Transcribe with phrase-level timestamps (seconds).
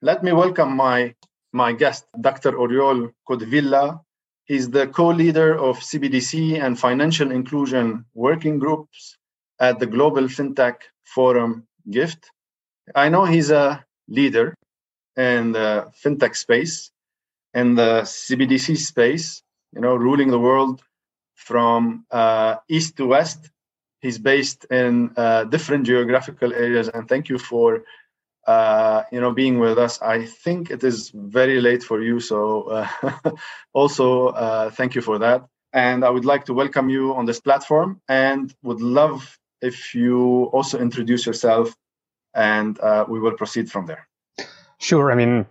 [0.00, 1.16] Let me welcome my,
[1.52, 2.52] my guest, Dr.
[2.52, 4.00] Oriol Caudevilla.
[4.44, 9.18] He's the co-leader of CBDC and financial inclusion working groups
[9.58, 12.30] at the Global FinTech Forum GIFT.
[12.94, 14.54] I know he's a leader
[15.16, 16.92] in the FinTech space,
[17.52, 19.42] in the CBDC space,
[19.74, 20.80] you know, ruling the world
[21.34, 23.50] from uh, east to west.
[24.00, 27.82] He's based in uh, different geographical areas, and thank you for
[28.48, 30.00] uh, you know being with us.
[30.00, 33.32] I think it is very late for you, so uh,
[33.74, 35.44] also uh, thank you for that.
[35.72, 40.44] And I would like to welcome you on this platform, and would love if you
[40.56, 41.76] also introduce yourself,
[42.34, 44.08] and uh, we will proceed from there.
[44.78, 45.12] Sure.
[45.12, 45.46] I mean,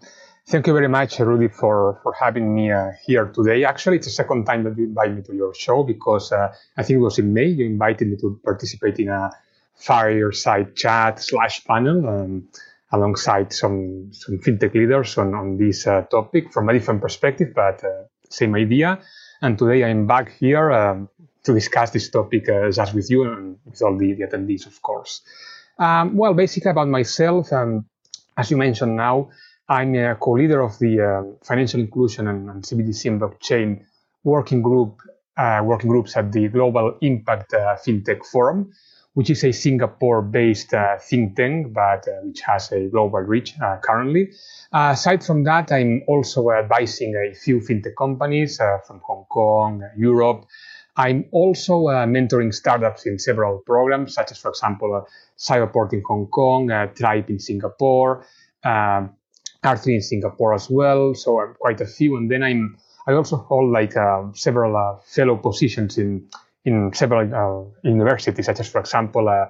[0.50, 3.66] Thank you very much, Rudy, for, for having me uh, here today.
[3.66, 6.84] Actually, it's the second time that you invite me to your show because uh, I
[6.84, 9.30] think it was in May you invited me to participate in a
[9.76, 12.48] fireside chat slash panel um,
[12.92, 17.84] alongside some some fintech leaders on, on this uh, topic from a different perspective, but
[17.84, 19.00] uh, same idea.
[19.42, 21.10] And today I'm back here um,
[21.44, 24.82] to discuss this topic uh, just with you and with all the, the attendees, of
[24.82, 25.22] course.
[25.78, 27.86] Um, well, basically about myself, um,
[28.36, 29.30] as you mentioned now,
[29.70, 33.84] I'm a co-leader of the uh, Financial Inclusion and, and, CBDC and Blockchain
[34.24, 35.02] working group,
[35.36, 38.72] uh, working groups at the Global Impact uh, FinTech Forum,
[39.18, 43.78] which is a Singapore-based uh, think tank, but uh, which has a global reach uh,
[43.82, 44.30] currently.
[44.72, 50.46] aside from that, I'm also advising a few fintech companies from Hong Kong, Europe.
[50.96, 56.68] I'm also mentoring startups in several programs, such as, for example, Cyberport in Hong Kong,
[56.96, 58.24] Tribe in Singapore.
[58.64, 59.16] Um,
[59.64, 61.16] R3 in Singapore as well.
[61.16, 65.00] So I'm quite a few, and then I'm I also hold like uh, several uh,
[65.06, 66.28] fellow positions in
[66.68, 69.46] in several uh, universities, such as for example uh,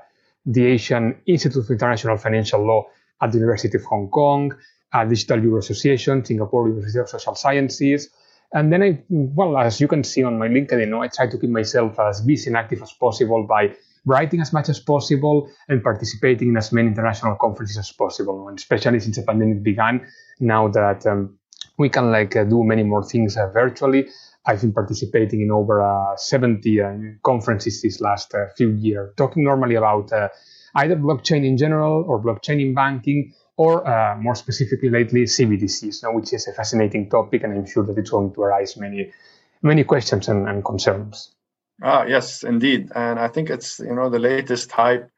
[0.46, 2.86] the Asian Institute of International Financial Law
[3.22, 4.54] at the University of Hong Kong,
[4.94, 8.10] uh, Digital Euro Association, Singapore University of Social Sciences.
[8.54, 11.50] And then I, well, as you can see on my LinkedIn, I try to keep
[11.50, 16.50] myself as busy and active as possible by writing as much as possible and participating
[16.50, 18.48] in as many international conferences as possible.
[18.48, 20.08] And especially since the pandemic began,
[20.40, 21.38] now that um,
[21.78, 24.08] we can like uh, do many more things uh, virtually.
[24.48, 29.44] I've been participating in over uh, 70 uh, conferences this last uh, few years, talking
[29.44, 30.30] normally about uh,
[30.76, 33.84] either blockchain in general or blockchain in banking, or
[34.20, 38.12] more specifically lately CBDCs, know, which is a fascinating topic, and I'm sure that it's
[38.12, 39.12] going to arise many,
[39.64, 41.34] many questions and, and concerns.
[41.82, 45.10] Ah, yes, indeed, and I think it's you know the latest hype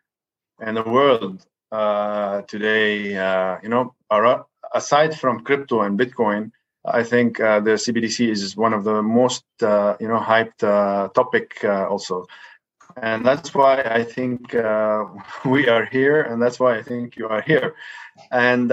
[0.65, 3.17] in the world uh, today.
[3.17, 3.93] Uh, you know,
[4.73, 6.51] aside from crypto and Bitcoin,
[6.85, 11.09] I think uh, the CBDC is one of the most uh, you know hyped uh,
[11.09, 12.25] topic uh, also,
[12.95, 14.53] and that's why I think
[15.45, 17.75] we are here, and that's why I think you are here,
[18.31, 18.69] and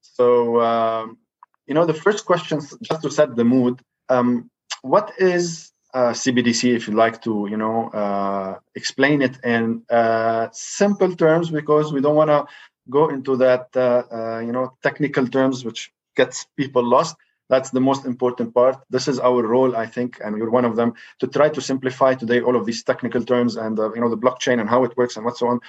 [0.00, 1.18] so um,
[1.66, 3.80] you know the first question just to set the mood.
[4.08, 4.50] Um,
[4.82, 10.48] what is uh, CBDC if you'd like to, you know, uh, explain it in uh,
[10.52, 12.46] simple terms because we don't want to
[12.88, 17.16] go into that, uh, uh, you know, technical terms which gets people lost.
[17.48, 18.76] That's the most important part.
[18.88, 22.14] This is our role, I think, and you're one of them, to try to simplify
[22.14, 24.96] today all of these technical terms and uh, you know the blockchain and how it
[24.96, 25.60] works and what so on.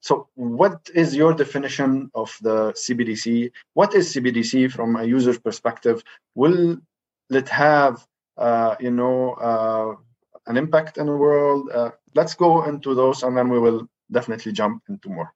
[0.00, 3.50] so, what is your definition of the CBDC?
[3.74, 6.04] What is CBDC from a user's perspective?
[6.36, 6.78] Will
[7.30, 8.06] it have
[8.40, 9.94] uh, you know, uh,
[10.46, 11.70] an impact in the world.
[11.70, 15.32] Uh, let's go into those, and then we will definitely jump into more.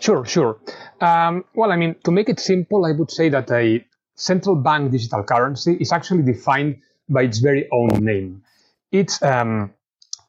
[0.00, 0.58] Sure, sure.
[1.00, 4.92] Um, well, I mean, to make it simple, I would say that a central bank
[4.92, 8.42] digital currency is actually defined by its very own name.
[8.92, 9.72] It's um,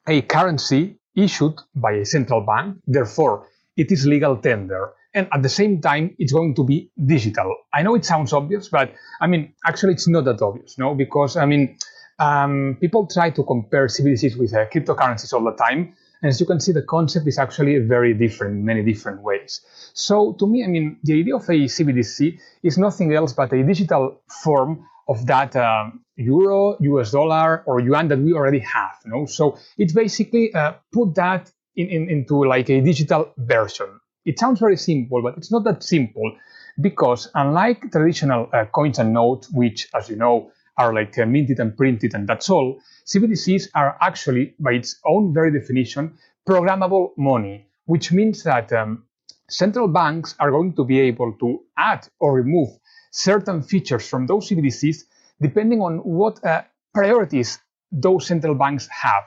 [0.07, 4.93] a currency issued by a central bank, therefore, it is legal tender.
[5.13, 7.55] And at the same time it's going to be digital.
[7.73, 10.93] I know it sounds obvious but i mean actually it's not that obvious no?
[10.93, 11.77] Because i mean
[12.19, 16.45] um, people try to compare cbdc's with uh, cryptocurrencies all the time and as you
[16.45, 19.61] can see the concept is actually very different many different ways.
[19.93, 23.63] So to me i mean the idea of a cbdc is nothing else but a
[23.63, 29.11] digital form of that um, euro us dollar or yuan that we already have you
[29.11, 33.87] know so it's basically uh, put that in, in, into like a digital version.
[34.25, 36.35] It sounds very simple, but it's not that simple
[36.81, 41.59] because unlike traditional uh, coins and notes, which, as you know, are like uh, minted
[41.59, 46.13] and printed and that's all, CBDCs are actually, by its own very definition,
[46.47, 49.03] programmable money, which means that um,
[49.49, 52.69] central banks are going to be able to add or remove
[53.11, 55.03] certain features from those CBDCs
[55.41, 56.63] depending on what uh,
[56.93, 57.59] priorities
[57.91, 59.23] those central banks have.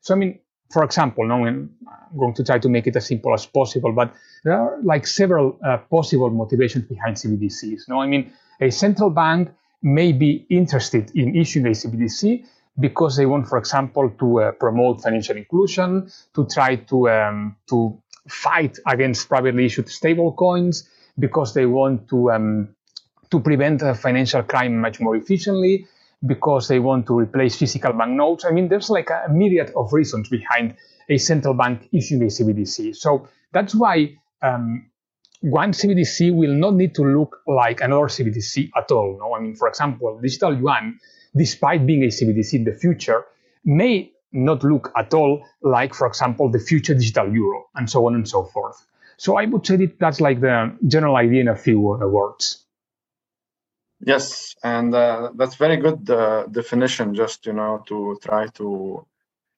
[0.00, 0.40] So, I mean,
[0.72, 1.70] for example, no, I'm
[2.18, 4.14] going to try to make it as simple as possible, but
[4.44, 7.88] there are like several uh, possible motivations behind CBDCs.
[7.88, 9.50] No, I mean, a central bank
[9.82, 12.44] may be interested in issuing a CBDC
[12.78, 18.00] because they want, for example, to uh, promote financial inclusion, to try to um, to
[18.28, 20.88] fight against privately issued stable coins,
[21.18, 22.74] because they want to um,
[23.30, 25.86] to prevent uh, financial crime much more efficiently,
[26.24, 28.44] because they want to replace physical banknotes.
[28.44, 30.76] I mean, there's like a myriad of reasons behind
[31.08, 32.96] a central bank issuing a CBDC.
[32.96, 34.86] So that's why um,
[35.42, 39.18] one CBDC will not need to look like another CBDC at all.
[39.18, 40.98] No, I mean, for example, digital yuan,
[41.36, 43.24] despite being a CBDC in the future,
[43.64, 48.14] may not look at all like, for example, the future digital euro, and so on
[48.14, 48.86] and so forth.
[49.16, 52.64] So I would say that that's like the general idea in a few words.
[54.04, 57.14] Yes, and uh, that's very good uh, definition.
[57.14, 59.06] Just you know to try to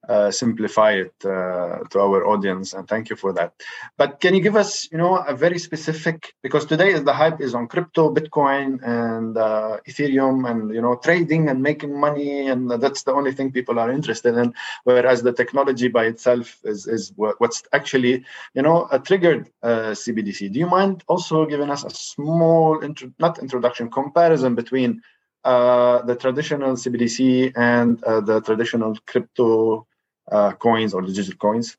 [0.09, 3.53] uh, simplify it uh, to our audience and thank you for that.
[3.97, 7.41] But can you give us you know a very specific because today is the hype
[7.41, 12.71] is on crypto bitcoin and uh, ethereum and you know trading and making money and
[12.71, 14.55] that's the only thing people are interested in
[14.85, 18.25] whereas the technology by itself is is what's actually
[18.55, 23.11] you know a triggered uh, cbdc do you mind also giving us a small intro,
[23.19, 25.01] not introduction comparison between
[25.45, 29.87] uh, the traditional CBDC and uh, the traditional crypto
[30.31, 31.77] uh, coins or digital coins?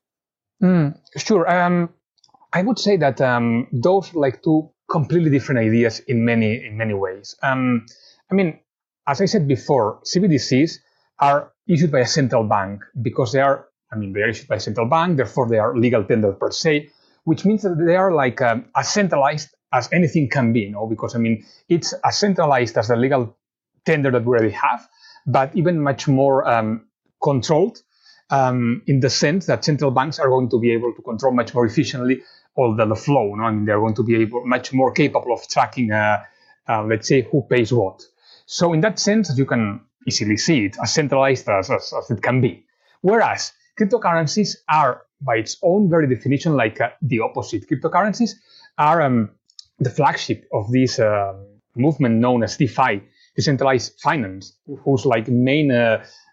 [0.61, 1.49] Mm, sure.
[1.49, 1.89] Um,
[2.53, 6.77] I would say that um, those are like two completely different ideas in many in
[6.77, 7.35] many ways.
[7.41, 7.85] Um,
[8.31, 8.59] I mean,
[9.07, 10.79] as I said before, CBDCs
[11.19, 13.67] are issued by a central bank because they are.
[13.91, 16.51] I mean, they are issued by a central bank, therefore they are legal tender per
[16.51, 16.89] se,
[17.23, 20.61] which means that they are like um, as centralized as anything can be.
[20.61, 23.37] You know, because I mean, it's as centralized as the legal
[23.85, 24.87] tender that we already have,
[25.27, 26.87] but even much more um,
[27.21, 27.81] controlled
[28.29, 31.53] um, in the sense that central banks are going to be able to control much
[31.53, 32.21] more efficiently
[32.55, 33.35] all the, the flow.
[33.35, 33.43] No?
[33.43, 36.23] I mean, they're going to be able much more capable of tracking, uh,
[36.67, 38.01] uh, let's say, who pays what.
[38.45, 42.21] So in that sense, you can easily see it as centralized as, as, as it
[42.21, 42.65] can be.
[43.01, 47.67] Whereas cryptocurrencies are, by its own very definition, like uh, the opposite.
[47.69, 48.31] Cryptocurrencies
[48.77, 49.31] are um,
[49.79, 51.33] the flagship of this uh,
[51.75, 53.01] movement known as DeFi,
[53.35, 55.71] decentralized finance, whose like main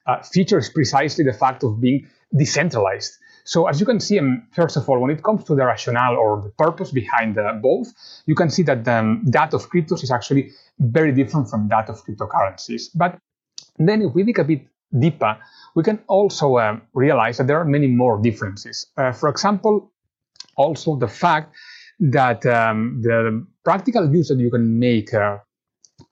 [0.06, 3.12] uh, features precisely the fact of being decentralized.
[3.44, 6.16] So as you can see, um, first of all, when it comes to the rationale
[6.16, 7.92] or the purpose behind uh, both,
[8.26, 12.04] you can see that um, that of cryptos is actually very different from that of
[12.04, 12.90] cryptocurrencies.
[12.94, 13.18] But
[13.78, 14.66] then if we dig a bit
[14.96, 15.38] deeper,
[15.74, 18.86] we can also uh, realize that there are many more differences.
[18.96, 19.90] Uh, for example,
[20.56, 21.54] also the fact
[21.98, 25.38] that um, the practical use that you can make uh,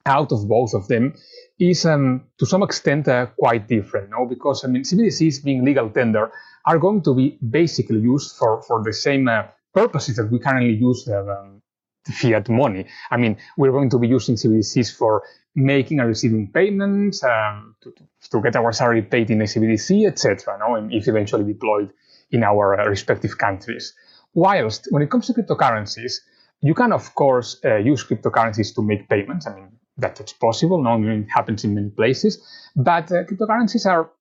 [0.05, 1.13] out of both of them
[1.61, 4.25] is um, to some extent uh, quite different, no?
[4.25, 6.31] Because I mean, CBDCs being legal tender
[6.65, 9.43] are going to be basically used for for the same uh,
[9.73, 11.61] purposes that we currently use uh, um,
[12.05, 12.87] fiat money.
[13.11, 15.23] I mean, we're going to be using CBDCs for
[15.53, 17.93] making and receiving payments, um, to,
[18.31, 20.57] to, get our salary paid in a CBDC, etc.
[20.59, 21.91] No, and if eventually deployed
[22.31, 23.93] in our uh, respective countries.
[24.33, 26.21] Whilst when it comes to cryptocurrencies,
[26.61, 29.45] you can of course uh, use cryptocurrencies to make payments.
[29.45, 30.81] I mean, that it's possible.
[30.81, 32.41] No, it happens in many places.
[32.75, 34.11] But uh, cryptocurrencies are,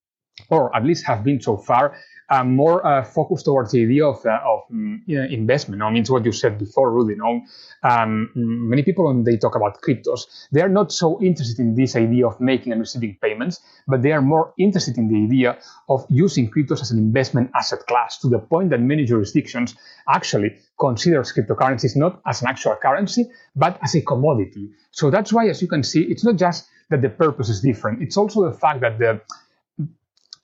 [0.48, 1.96] or at least have been so far,
[2.30, 5.82] uh, more uh, focused towards the idea of, uh, of um, investment.
[5.82, 7.16] I mean, it's what you said before, Rudy.
[7.16, 7.42] No?
[7.82, 10.20] Um, many people, when they talk about cryptos,
[10.52, 14.12] they are not so interested in this idea of making and receiving payments, but they
[14.12, 15.58] are more interested in the idea
[15.88, 19.74] of using cryptos as an investment asset class to the point that many jurisdictions
[20.08, 23.24] actually consider cryptocurrencies not as an actual currency,
[23.56, 24.70] but as a commodity.
[24.92, 28.02] So that's why, as you can see, it's not just that the purpose is different.
[28.02, 29.20] It's also the fact that the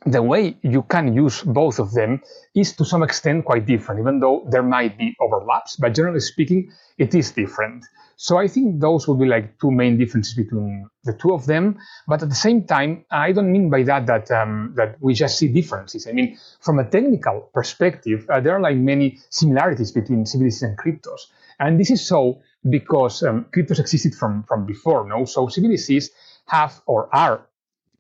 [0.05, 2.21] the way you can use both of them
[2.55, 5.77] is to some extent quite different, even though there might be overlaps.
[5.77, 7.85] But generally speaking, it is different.
[8.17, 11.79] So I think those would be like two main differences between the two of them.
[12.07, 15.39] But at the same time, I don't mean by that that um, that we just
[15.39, 16.07] see differences.
[16.07, 20.79] I mean, from a technical perspective, uh, there are like many similarities between CBDCs and
[20.79, 21.27] cryptos,
[21.59, 25.07] and this is so because um, cryptos existed from from before.
[25.07, 26.09] No, so CBDCs
[26.47, 27.47] have or are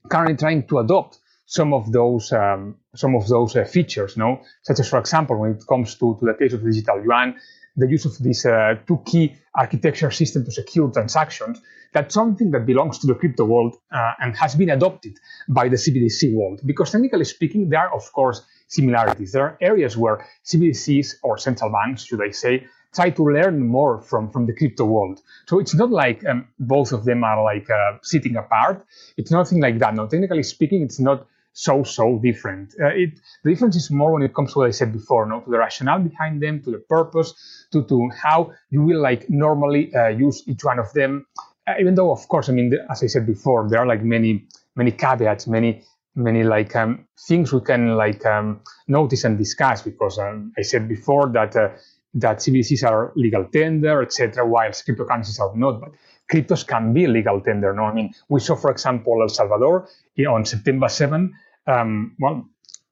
[0.08, 4.42] currently trying to adopt some of those um, some of those uh, features, no?
[4.62, 7.36] Such as, for example, when it comes to, to the case of digital yuan,
[7.76, 11.60] the use of this uh, two key architecture system to secure transactions.
[11.92, 15.76] That's something that belongs to the crypto world uh, and has been adopted by the
[15.76, 16.60] CBDC world.
[16.66, 19.32] Because technically speaking, there are of course similarities.
[19.32, 24.00] There are areas where CBDCs or central banks, should I say, try to learn more
[24.00, 25.20] from, from the crypto world.
[25.46, 28.84] So it's not like um, both of them are like uh, sitting apart.
[29.16, 29.94] It's nothing like that.
[29.94, 31.26] No, technically speaking, it's not
[31.56, 32.74] so so different.
[32.78, 35.40] Uh, it the difference is more when it comes to what I said before, no,
[35.40, 37.32] to the rationale behind them, to the purpose,
[37.72, 41.26] to to how you will like normally uh, use each one of them.
[41.66, 44.46] Uh, even though, of course, I mean, as I said before, there are like many
[44.74, 45.82] many caveats, many
[46.14, 50.86] many like um, things we can like um, notice and discuss because um, I said
[50.86, 51.70] before that uh,
[52.12, 55.80] that CBDCs are legal tender, etc., while cryptocurrencies are not.
[55.80, 55.92] But
[56.30, 57.72] cryptos can be legal tender.
[57.72, 59.88] No, I mean we saw, for example, El Salvador
[60.28, 61.32] on September 7,
[61.66, 62.48] um, well,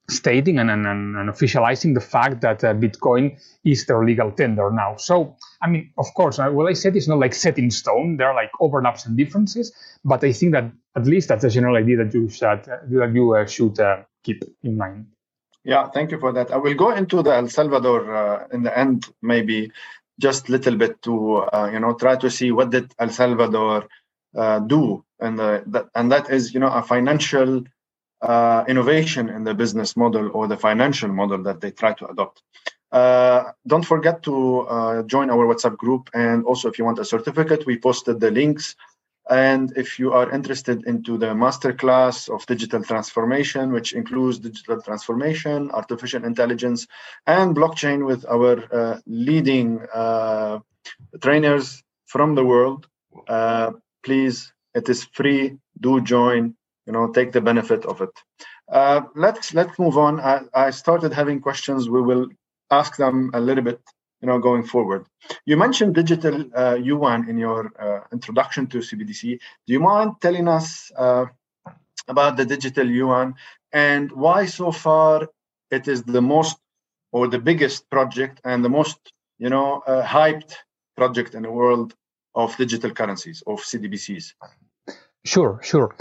[0.09, 4.95] stating and, and, and, officializing the fact that uh, Bitcoin is their legal tender now.
[4.97, 8.17] So, I mean, of course, uh, what I said is not like set in stone.
[8.17, 11.75] There are like overlaps and differences, but I think that at least that's a general
[11.75, 15.07] idea that you should uh, that you uh, should uh, keep in mind.
[15.63, 16.51] Yeah, thank you for that.
[16.51, 19.71] I will go into the El Salvador uh, in the end, maybe
[20.19, 23.87] just a little bit to you know try to see what did El Salvador
[24.67, 27.63] do, and that, and that is you know a financial
[28.25, 32.41] uh, innovation in the business model or the financial model that they try to adopt.
[32.91, 36.09] Uh, don't forget to uh, join our WhatsApp group.
[36.13, 38.75] And also, if you want a certificate, we posted the links.
[39.29, 45.71] And if you are interested into the masterclass of digital transformation, which includes digital transformation,
[45.71, 46.87] artificial intelligence,
[47.25, 50.59] and blockchain with our uh, leading uh,
[51.21, 52.87] trainers from the world,
[53.27, 53.71] uh,
[54.03, 55.57] please, it is free.
[55.81, 56.55] Do join
[56.85, 58.13] you know take the benefit of it.
[58.71, 60.19] Uh, let's let's move on.
[60.19, 61.89] I, I started having questions.
[61.89, 62.27] We will
[62.71, 63.79] ask them a little bit
[64.21, 65.05] you know going forward.
[65.45, 69.21] You mentioned digital uh, yuan in your uh, introduction to cbdc
[69.65, 71.25] do you mind telling us uh,
[72.07, 73.35] about the digital yuan
[73.71, 75.27] and why so far
[75.71, 76.57] it is the most
[77.11, 78.97] or the biggest project and the most
[79.37, 80.53] you know uh, hyped
[80.97, 81.93] project in the world
[82.35, 84.25] of digital currencies of cdbcs
[85.33, 85.95] sure sure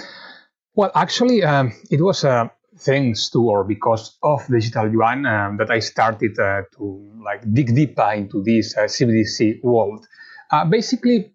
[0.75, 5.71] well, actually, um, it was uh, thanks to or because of digital yuan um, that
[5.71, 10.07] I started uh, to like dig deeper into this uh, CBDC world.
[10.51, 11.33] Uh, basically,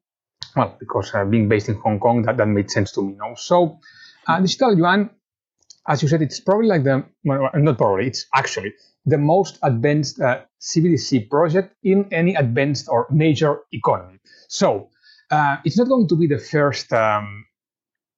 [0.55, 3.13] well, because uh, being based in Hong Kong, that, that made sense to me.
[3.13, 3.33] Know?
[3.35, 3.79] So,
[4.27, 5.09] uh, digital yuan,
[5.87, 8.73] as you said, it's probably like the well, not probably, it's actually
[9.05, 14.19] the most advanced CBDC project in any advanced or major economy.
[14.49, 14.89] So,
[15.63, 16.91] it's not going to be the first.
[16.91, 17.45] Um,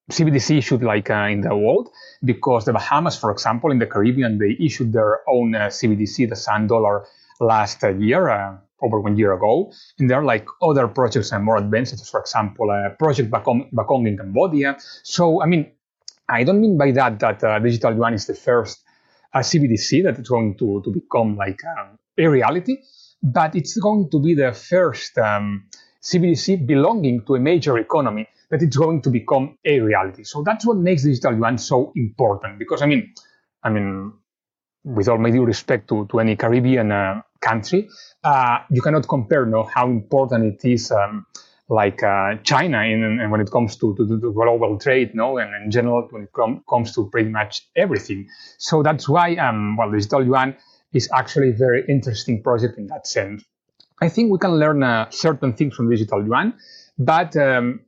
[0.10, 1.90] CBDC issued like uh, in the world
[2.24, 6.36] because the Bahamas, for example, in the Caribbean, they issued their own uh, CBDC, the
[6.36, 7.06] Sand Dollar,
[7.40, 9.72] last uh, year, uh, over one year ago.
[10.00, 14.08] And there are like other projects and more advanced, for example, uh, Project Bakong, Bakong
[14.08, 14.78] in Cambodia.
[15.04, 15.72] So, I mean,
[16.28, 18.84] I don't mean by that that uh, Digital Yuan is the first
[19.36, 22.78] CBDC that is going to, to become like um, a reality,
[23.24, 25.66] but it's going to be the first um,
[26.02, 30.24] CBDC belonging to a major economy that it's going to become a reality.
[30.24, 32.60] So that's what makes digital yuan so important.
[32.60, 33.14] Because I mean,
[33.64, 34.14] I mean,
[34.84, 37.88] with all my due respect to, to any Caribbean uh, country,
[38.24, 41.26] uh, you cannot compare no, how important it is, um,
[41.70, 45.64] like uh, China, in, in, when it comes to, to, to, global trade, no, and
[45.64, 48.28] in general when it com- comes to pretty much everything.
[48.58, 50.58] So that's why, um, well, digital yuan
[50.94, 53.44] is actually a very interesting project in that sense.
[54.02, 56.56] I think we can learn uh, certain things from digital yuan,
[56.98, 57.82] but um,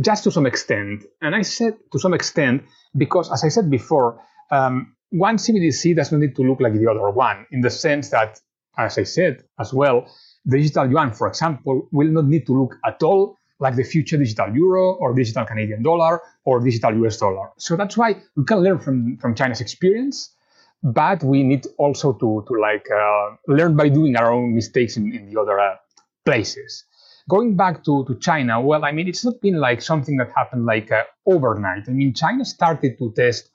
[0.00, 1.04] just to some extent.
[1.20, 2.62] And I said to some extent
[2.96, 4.20] because, as I said before,
[4.50, 8.40] um, one CBDC doesn't need to look like the other one in the sense that,
[8.78, 10.06] as I said as well,
[10.46, 14.54] digital yuan, for example, will not need to look at all like the future digital
[14.54, 17.50] euro or digital Canadian dollar or digital US dollar.
[17.56, 20.34] So that's why we can learn from, from China's experience,
[20.82, 25.12] but we need also to, to like uh, learn by doing our own mistakes in,
[25.12, 25.76] in the other uh,
[26.24, 26.84] places
[27.28, 30.64] going back to, to China, well, I mean, it's not been like something that happened
[30.64, 31.88] like uh, overnight.
[31.88, 33.50] I mean, China started to test,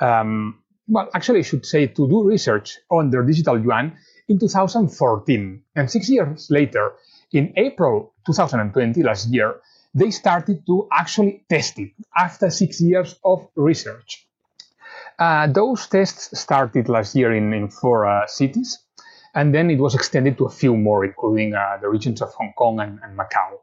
[0.00, 3.96] um, well, actually, I should say to do research on their digital yuan
[4.28, 5.62] in 2014.
[5.76, 6.92] And six years later,
[7.32, 9.60] in April 2020, last year,
[9.94, 14.27] they started to actually test it after six years of research.
[15.18, 18.78] Uh, those tests started last year in, in four uh, cities.
[19.34, 22.52] And then it was extended to a few more, including uh, the regions of Hong
[22.56, 23.58] Kong and, and Macau.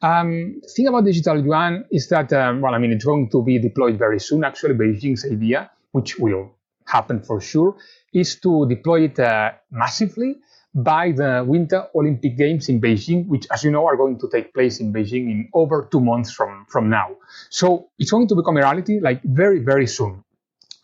[0.00, 3.42] Um, the thing about digital yuan is that, um, well, I mean, it's going to
[3.42, 4.44] be deployed very soon.
[4.44, 6.52] Actually, Beijing's idea, which will
[6.86, 7.76] happen for sure,
[8.12, 10.36] is to deploy it uh, massively
[10.74, 14.54] by the Winter Olympic Games in Beijing, which, as you know, are going to take
[14.54, 17.16] place in Beijing in over two months from, from now.
[17.50, 20.22] So it's going to become a reality like very, very soon.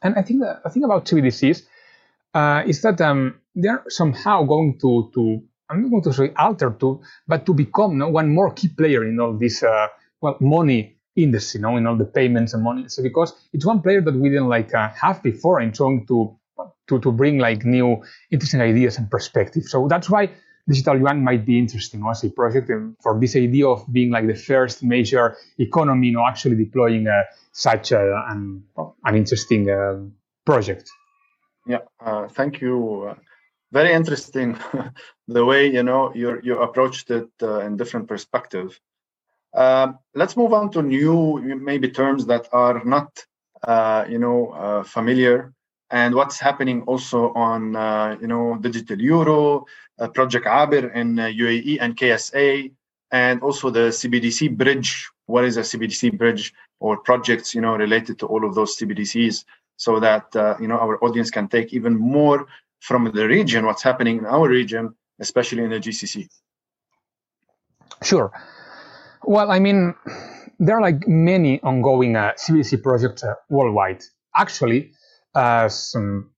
[0.05, 1.63] And I think the thing about CBDCs
[2.35, 6.77] uh, is that um, they're somehow going to, to I'm not going to say alter
[6.81, 9.89] to, but to become one more key player in all this uh,
[10.21, 12.89] well money industry, you know, in all the payments and money.
[12.89, 16.37] So because it's one player that we didn't like uh, have before and trying to,
[16.89, 19.71] to, to bring like new interesting ideas and perspectives.
[19.71, 20.31] So that's why
[20.69, 22.71] digital yuan might be interesting as a project
[23.01, 27.23] for this idea of being like the first major economy, you know, actually deploying uh,
[27.55, 28.65] such a, an,
[29.05, 30.01] an interesting uh,
[30.45, 30.91] project.
[31.67, 33.09] Yeah, uh, thank you.
[33.11, 33.15] Uh,
[33.73, 34.59] very interesting
[35.29, 38.79] the way you know you you approached it uh, in different perspective.
[39.55, 43.25] Um, let's move on to new maybe terms that are not
[43.63, 45.53] uh, you know uh, familiar
[45.91, 49.65] and what's happening also on uh, you know digital euro,
[50.13, 52.73] project Aber in UAE and KSA,
[53.13, 55.09] and also the CBDC bridge.
[55.27, 56.53] What is a CBDC bridge
[56.85, 59.45] or projects you know related to all of those CBDCs?
[59.77, 62.47] so that uh, you know our audience can take even more
[62.81, 66.29] from the region what's happening in our region especially in the gcc
[68.03, 68.31] sure
[69.25, 69.95] well i mean
[70.59, 74.03] there are like many ongoing uh, cbdc projects uh, worldwide
[74.37, 74.93] actually
[75.69, 76.31] some,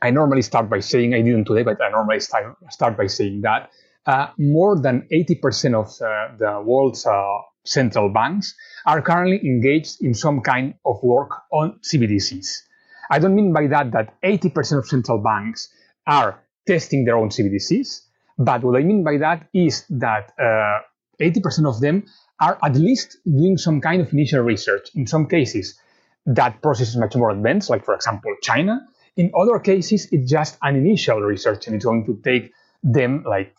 [0.00, 3.42] i normally start by saying i didn't today but i normally start, start by saying
[3.42, 3.70] that
[4.06, 8.54] uh, more than 80% of uh, the world's uh, central banks
[8.86, 12.62] are currently engaged in some kind of work on cbdcs
[13.10, 15.72] I don't mean by that that 80% of central banks
[16.06, 18.02] are testing their own CBDCs,
[18.38, 20.80] but what I mean by that is that uh,
[21.20, 22.04] 80% of them
[22.40, 24.90] are at least doing some kind of initial research.
[24.94, 25.78] In some cases,
[26.26, 28.86] that process is much more advanced, like for example, China.
[29.16, 33.54] In other cases, it's just an initial research and it's going to take them like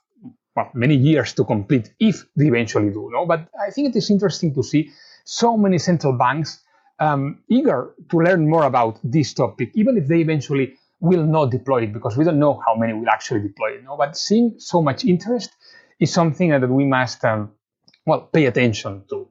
[0.60, 3.10] well, many years to complete if they eventually do.
[3.12, 3.26] No?
[3.26, 4.92] But I think it is interesting to see
[5.24, 6.62] so many central banks
[7.00, 11.84] um, eager to learn more about this topic, even if they eventually will not deploy
[11.84, 13.84] it, because we don't know how many will actually deploy it.
[13.84, 13.96] No?
[13.96, 15.52] But seeing so much interest
[16.00, 17.52] is something that we must, um,
[18.06, 19.28] well, pay attention to.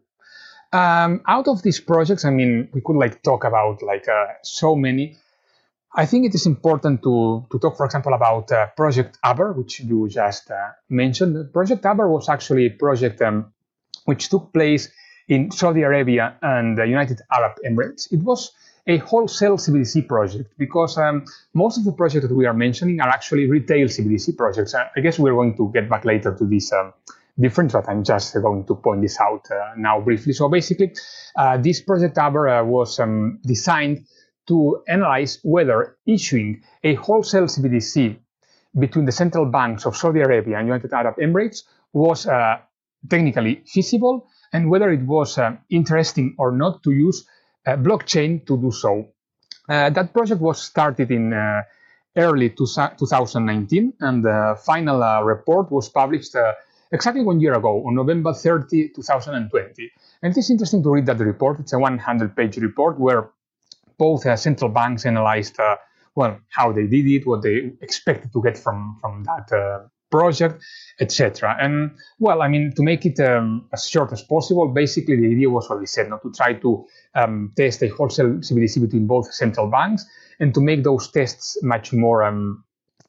[0.72, 4.74] Um, out of these projects, I mean, we could like talk about like uh, so
[4.76, 5.16] many.
[5.94, 9.80] I think it is important to, to talk, for example, about uh, Project Aber, which
[9.80, 11.52] you just uh, mentioned.
[11.52, 13.52] Project Aber was actually a project um,
[14.04, 14.90] which took place
[15.28, 18.12] in Saudi Arabia and the United Arab Emirates.
[18.12, 18.52] It was
[18.86, 23.08] a wholesale CBDC project because um, most of the projects that we are mentioning are
[23.08, 24.74] actually retail CBDC projects.
[24.74, 26.94] I guess we're going to get back later to this um,
[27.38, 30.32] difference, but I'm just going to point this out uh, now briefly.
[30.32, 30.94] So basically,
[31.36, 34.06] uh, this project Aber uh, was um, designed
[34.48, 38.18] to analyze whether issuing a wholesale CBDC
[38.78, 42.58] between the central banks of Saudi Arabia and United Arab Emirates was uh,
[43.08, 47.26] technically feasible and whether it was uh, interesting or not to use
[47.66, 49.08] uh, blockchain to do so.
[49.68, 51.62] Uh, that project was started in uh,
[52.16, 56.34] early 2019, and the final uh, report was published
[56.90, 59.92] exactly one year ago, on November 30, 2020.
[60.22, 61.60] And it is interesting to read that report.
[61.60, 63.30] It's a 100-page report where
[63.98, 65.58] both central banks analyzed
[66.14, 70.62] well how they did it, what they expected to get from from that project,
[71.00, 71.56] etc.
[71.60, 75.50] And well, I mean, to make it um, as short as possible, basically the idea
[75.50, 79.32] was what we said, not to try to um, test a wholesale CBDC between both
[79.32, 80.06] central banks,
[80.40, 82.64] and to make those tests much more um,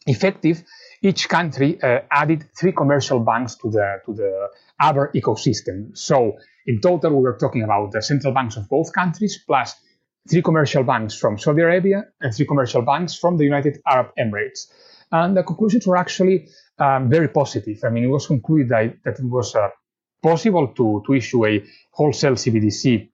[0.07, 0.63] effective.
[1.01, 4.49] Each country uh, added three commercial banks to the to the
[4.81, 5.97] Aber ecosystem.
[5.97, 9.75] So in total, we were talking about the central banks of both countries plus
[10.29, 14.71] three commercial banks from Saudi Arabia and three commercial banks from the United Arab Emirates.
[15.11, 17.79] And the conclusions were actually um, very positive.
[17.83, 19.69] I mean, it was concluded that, that it was uh,
[20.21, 23.09] possible to, to issue a wholesale CBDC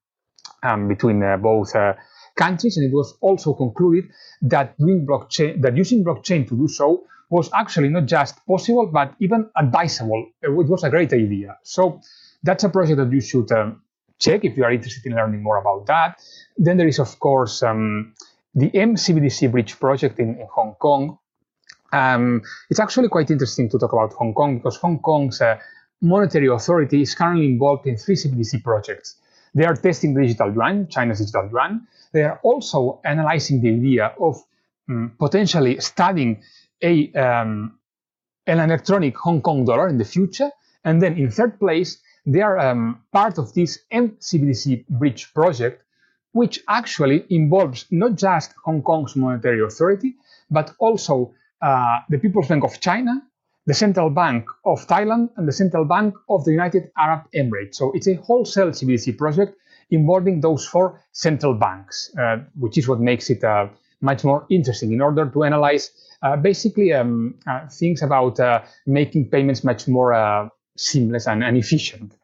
[0.63, 1.93] um, between uh, both uh,
[2.35, 7.05] countries, and it was also concluded that doing blockchain, that using blockchain to do so
[7.29, 10.27] was actually not just possible but even advisable.
[10.41, 11.57] It was a great idea.
[11.63, 12.01] So
[12.43, 13.81] that's a project that you should um,
[14.19, 16.21] check if you are interested in learning more about that.
[16.57, 18.13] Then there is, of course, um,
[18.53, 21.17] the MCBDC Bridge project in, in Hong Kong,
[21.91, 25.57] um, it's actually quite interesting to talk about Hong Kong because Hong Kong's uh,
[26.01, 29.15] monetary authority is currently involved in three CBDC projects.
[29.53, 31.87] They are testing digital yuan, China's digital yuan.
[32.11, 34.43] They are also analyzing the idea of
[34.89, 36.43] um, potentially studying
[36.81, 37.79] a um,
[38.47, 40.51] an electronic Hong Kong dollar in the future.
[40.83, 45.83] And then in third place, they are um, part of this MCBDC bridge project,
[46.31, 50.15] which actually involves not just Hong Kong's monetary authority,
[50.49, 53.21] but also uh, the People's Bank of China,
[53.65, 57.75] the Central Bank of Thailand, and the Central Bank of the United Arab Emirates.
[57.75, 59.57] So it's a wholesale CBDC project
[59.91, 63.67] involving those four central banks, uh, which is what makes it uh,
[64.01, 69.29] much more interesting in order to analyze uh, basically um, uh, things about uh, making
[69.29, 72.15] payments much more seamless and, and efficient.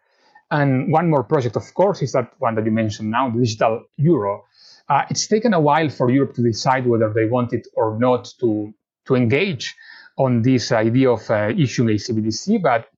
[0.50, 3.86] And one more project, of course, is that one that you mentioned now, the digital
[3.96, 4.44] euro.
[4.90, 8.34] Uh, it's taken a while for Europe to decide whether they want it or not
[8.42, 8.74] to,
[9.06, 9.76] to engage
[10.18, 12.90] on this idea of uh, issuing a CBDC, but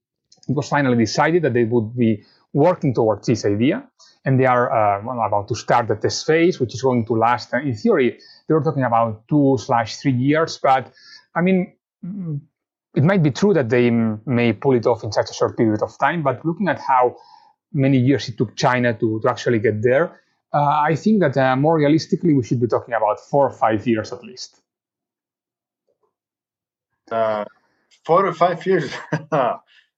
[0.49, 3.87] it was finally decided that they would be working towards this idea.
[4.25, 7.13] And they are uh, well, about to start the test phase, which is going to
[7.13, 10.57] last, uh, in theory, they were talking about two slash three years.
[10.57, 10.91] But
[11.35, 11.73] I mean,
[12.95, 15.81] it might be true that they may pull it off in such a short period
[15.81, 16.21] of time.
[16.21, 17.15] But looking at how
[17.71, 20.21] many years it took China to, to actually get there,
[20.53, 23.87] uh, I think that uh, more realistically, we should be talking about four or five
[23.87, 24.61] years at least.
[27.11, 27.45] Uh,
[28.05, 28.91] four or five years.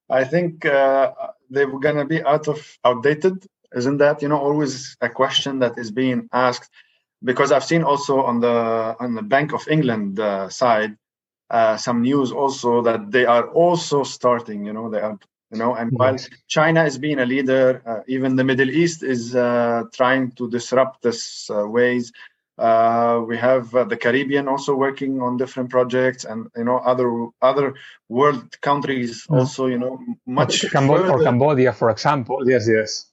[0.10, 1.12] I think uh,
[1.50, 3.46] they were going to be out of outdated.
[3.76, 6.70] Isn't that you know always a question that is being asked?
[7.24, 10.96] Because I've seen also on the on the Bank of England uh, side
[11.50, 14.66] uh, some news also that they are also starting.
[14.66, 15.18] You know they are
[15.52, 19.36] you know and while china is being a leader uh, even the middle east is
[19.36, 22.12] uh, trying to disrupt this uh, ways.
[22.58, 27.28] Uh, we have uh, the caribbean also working on different projects and you know other
[27.42, 27.76] other
[28.10, 32.38] world countries also you know much Cambodia, or cambodia for example.
[32.50, 33.06] Yes yes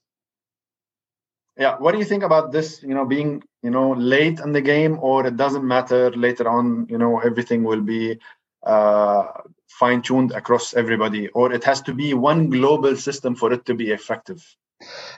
[1.57, 4.61] yeah what do you think about this you know being you know late in the
[4.61, 8.17] game or it doesn't matter later on you know everything will be
[8.65, 9.23] uh,
[9.67, 13.73] fine tuned across everybody, or it has to be one global system for it to
[13.73, 14.55] be effective?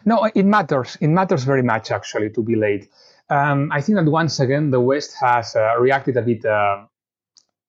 [0.05, 0.97] No, it matters.
[1.01, 2.89] It matters very much actually to be late.
[3.29, 6.85] Um, I think that once again the West has uh, reacted a bit uh,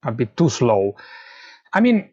[0.04, 0.96] a bit too slow.
[1.72, 2.10] I mean,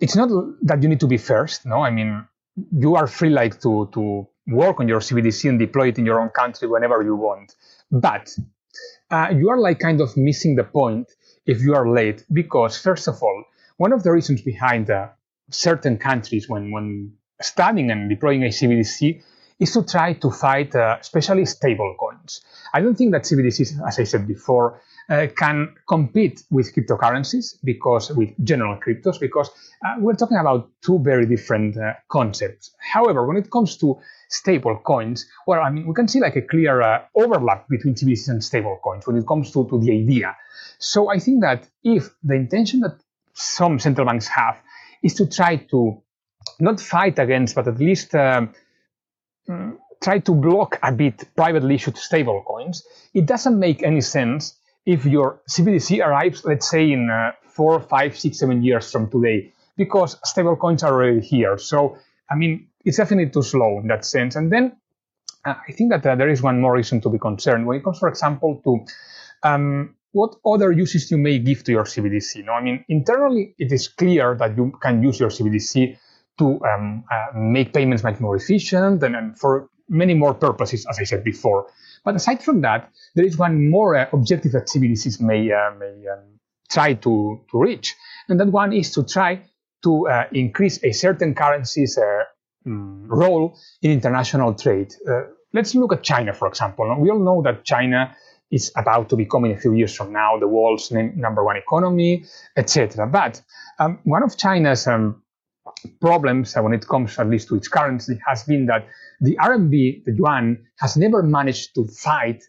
[0.00, 0.30] it's not
[0.62, 1.66] that you need to be first.
[1.66, 2.26] No, I mean
[2.72, 6.20] you are free like to to work on your CBDC and deploy it in your
[6.20, 7.54] own country whenever you want.
[7.90, 8.34] But
[9.10, 11.10] uh, you are like kind of missing the point
[11.46, 13.44] if you are late because first of all,
[13.76, 15.08] one of the reasons behind uh,
[15.50, 19.22] certain countries when, when studying and deploying a CBDC
[19.58, 22.40] is to try to fight uh, especially stable coins.
[22.72, 28.10] I don't think that CBDCs, as I said before, uh, can compete with cryptocurrencies because
[28.12, 29.50] with general cryptos because
[29.84, 32.74] uh, we're talking about two very different uh, concepts.
[32.78, 36.42] However, when it comes to stable coins, well, I mean, we can see like a
[36.42, 40.36] clear uh, overlap between CBDCs and stable coins when it comes to, to the idea.
[40.78, 43.00] So I think that if the intention that
[43.34, 44.60] some central banks have
[45.02, 46.02] is to try to
[46.60, 48.54] not fight against, but at least um,
[50.02, 52.84] try to block a bit privately issued stable coins.
[53.12, 54.59] It doesn't make any sense
[54.90, 59.52] if your CBDC arrives, let's say, in uh, four, five, six, seven years from today,
[59.76, 61.56] because stable coins are already here.
[61.58, 61.96] So,
[62.28, 64.34] I mean, it's definitely too slow in that sense.
[64.34, 64.76] And then
[65.44, 67.84] uh, I think that uh, there is one more reason to be concerned when it
[67.84, 72.44] comes, for example, to um, what other uses you may give to your CBDC.
[72.44, 75.96] No, I mean, internally, it is clear that you can use your CBDC
[76.38, 80.98] to um, uh, make payments much more efficient and, and, for many more purposes, as
[80.98, 81.66] I said before.
[82.04, 86.06] But aside from that, there is one more uh, objective that CBDCs may, uh, may
[86.08, 86.38] um,
[86.70, 87.94] try to, to reach.
[88.28, 89.42] And that one is to try
[89.82, 92.24] to uh, increase a certain currency's uh,
[92.66, 94.94] mm, role in international trade.
[95.06, 95.22] Uh,
[95.52, 96.94] let's look at China, for example.
[96.98, 98.14] We all know that China
[98.50, 102.24] is about to become in a few years from now the world's number one economy,
[102.56, 103.06] etc.
[103.06, 103.40] But
[103.78, 105.22] um, one of China's um,
[106.00, 108.86] problems when it comes at least to its currency has been that
[109.20, 112.42] the RMB, the yuan, has never managed to fight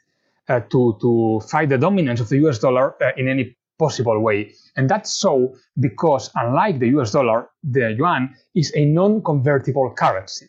[0.48, 4.54] uh, to to fight the dominance of the US dollar uh, in any possible way.
[4.76, 10.48] And that's so because unlike the US dollar, the yuan is a non-convertible currency.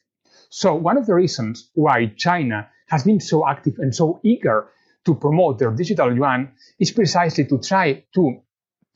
[0.51, 4.69] So one of the reasons why China has been so active and so eager
[5.07, 8.23] to promote their digital yuan is precisely to try to,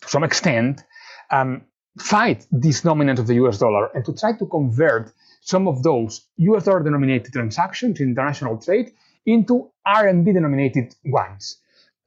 [0.03, 0.83] to some extent,
[1.31, 1.63] um,
[1.99, 6.27] fight this dominance of the US dollar and to try to convert some of those
[6.37, 8.93] US dollar denominated transactions in international trade
[9.25, 11.59] into RMB denominated ones.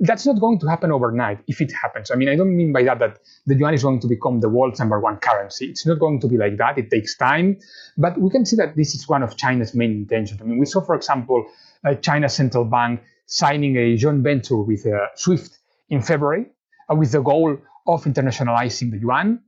[0.01, 2.09] That's not going to happen overnight if it happens.
[2.09, 4.47] I mean, I don't mean by that that the yuan is going to become the
[4.47, 5.65] world's number one currency.
[5.65, 6.77] It's not going to be like that.
[6.77, 7.59] It takes time.
[7.97, 10.41] But we can see that this is one of China's main intentions.
[10.41, 11.45] I mean, we saw, for example,
[11.83, 16.45] uh, China's central bank signing a joint venture with uh, SWIFT in February
[16.89, 19.41] uh, with the goal of internationalizing the yuan.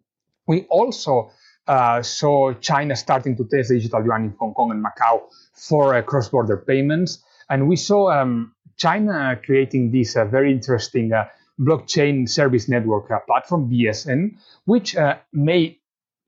[0.48, 1.32] We also
[1.68, 5.22] uh, saw China starting to test digital yuan in Hong Kong and Macau
[5.54, 7.24] for uh, cross-border payments.
[7.50, 11.26] And we saw um, China creating this uh, very interesting uh,
[11.60, 14.96] blockchain service network platform, BSN, which
[15.32, 15.78] may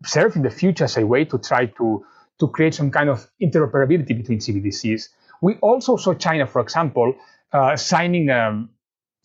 [0.06, 2.06] serve in the future as a way to try to,
[2.40, 5.10] to create some kind of interoperability between CBDCs.
[5.42, 7.16] We also saw China, for example,
[7.52, 8.68] uh, signing a,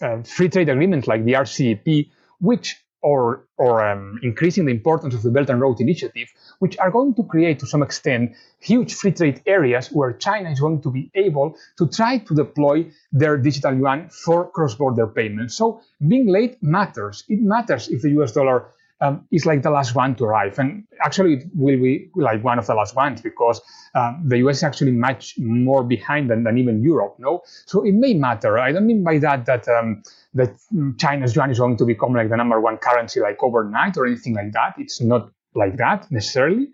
[0.03, 5.23] a, free trade agreement like the RCEP, which or or um, increasing the importance of
[5.23, 9.13] the Belt and Road Initiative, which are going to create to some extent huge free
[9.13, 13.75] trade areas where China is going to be able to try to deploy their digital
[13.75, 15.57] yuan for cross-border payments.
[15.57, 17.25] So being late matters.
[17.29, 18.67] It matters if the US dollar
[19.01, 20.59] um, is like the last one to arrive.
[20.59, 23.61] And actually, it will be like one of the last ones because
[23.95, 27.17] um, the US is actually much more behind than, than even Europe.
[27.19, 28.59] No, so it may matter.
[28.59, 30.03] I don't mean by that that um,
[30.35, 30.55] that
[30.99, 34.35] China's yuan is going to become like the number one currency like overnight or anything
[34.35, 34.75] like that.
[34.79, 36.69] It's not like that necessarily,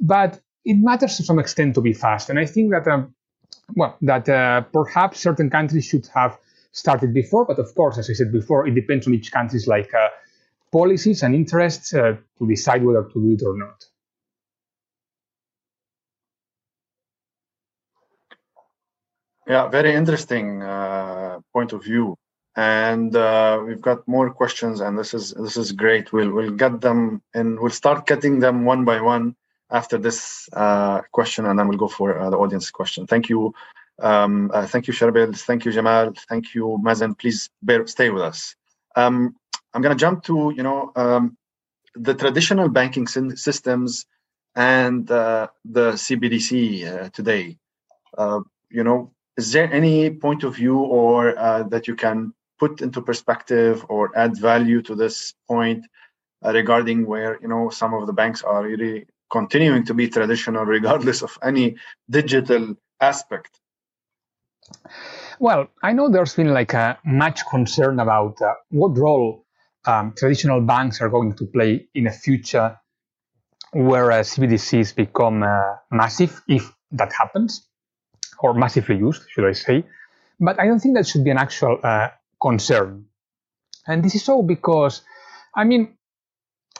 [0.00, 2.28] but it matters to some extent to be fast.
[2.30, 3.14] And I think that um,
[3.74, 6.36] well, that uh, perhaps certain countries should have
[6.72, 7.46] started before.
[7.46, 9.94] But of course, as I said before, it depends on each country's like.
[9.94, 10.08] Uh,
[10.72, 13.84] policies and interests uh, to decide whether to do it or not.
[19.46, 22.16] Yeah, very interesting uh, point of view,
[22.54, 26.12] and uh, we've got more questions, and this is this is great.
[26.12, 29.34] We'll we'll get them, and we'll start getting them one by one
[29.70, 33.08] after this uh, question, and then we'll go for uh, the audience question.
[33.08, 33.52] Thank you,
[33.98, 35.36] um, uh, thank you, Sharbil.
[35.36, 36.12] Thank you, Jamal.
[36.28, 37.18] Thank you, Mazen.
[37.18, 38.54] Please bear, stay with us.
[38.94, 39.34] Um,
[39.72, 41.36] I'm going to jump to you know um,
[41.94, 44.06] the traditional banking systems
[44.54, 46.52] and uh, the CBDC
[46.86, 47.56] uh, today.
[48.16, 52.82] Uh, you know, is there any point of view or uh, that you can put
[52.82, 55.86] into perspective or add value to this point
[56.44, 60.64] uh, regarding where you know some of the banks are really continuing to be traditional
[60.76, 61.76] regardless of any
[62.08, 63.60] digital aspect?
[65.38, 69.44] Well, I know there's been like a much concern about uh, what role
[69.86, 72.78] um, traditional banks are going to play in a future
[73.72, 77.66] where uh, CBDCs become uh, massive, if that happens,
[78.40, 79.84] or massively used, should I say.
[80.38, 82.08] But I don't think that should be an actual uh,
[82.40, 83.06] concern.
[83.86, 85.02] And this is so because,
[85.54, 85.96] I mean,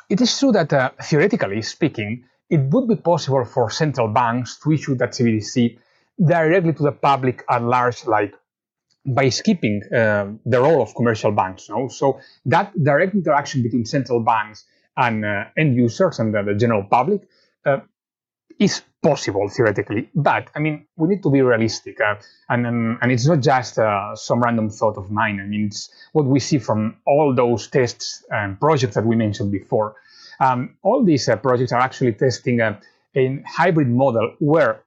[0.09, 4.73] it is true that uh, theoretically speaking, it would be possible for central banks to
[4.73, 5.79] issue that CBDC
[6.23, 8.35] directly to the public at large, like
[9.07, 11.69] by skipping uh, the role of commercial banks.
[11.69, 11.89] No?
[11.89, 14.65] So that direct interaction between central banks
[14.97, 17.23] and uh, end users and the, the general public
[17.65, 17.79] uh,
[18.59, 20.11] is possible theoretically.
[20.15, 22.17] But I mean, we need to be realistic, uh,
[22.49, 25.41] and um, and it's not just uh, some random thought of mine.
[25.41, 29.51] I mean, it's what we see from all those tests and projects that we mentioned
[29.51, 29.97] before.
[30.41, 32.79] Um, all these uh, projects are actually testing a
[33.47, 34.85] hybrid model where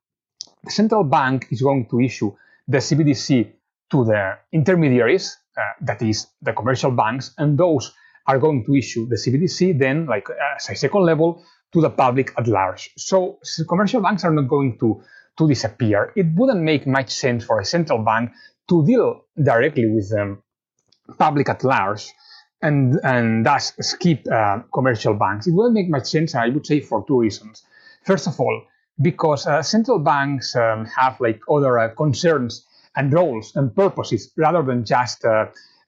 [0.64, 2.36] the central bank is going to issue
[2.68, 3.52] the CBDC
[3.92, 7.94] to the intermediaries, uh, that is the commercial banks, and those
[8.28, 11.44] are going to issue the CBDC then, like as a second level,
[11.74, 12.92] to the public at large.
[12.98, 15.02] So, commercial banks are not going to,
[15.38, 16.14] to disappear.
[16.16, 18.32] It wouldn't make much sense for a central bank
[18.70, 20.38] to deal directly with the
[21.18, 22.12] public at large
[22.62, 25.48] and, and thus skip uh, commercial banks.
[25.48, 27.64] It wouldn't make much sense, I would say, for two reasons.
[28.06, 28.64] First of all,
[29.02, 34.62] because uh, central banks um, have like other uh, concerns and roles and purposes rather
[34.64, 35.46] than just uh,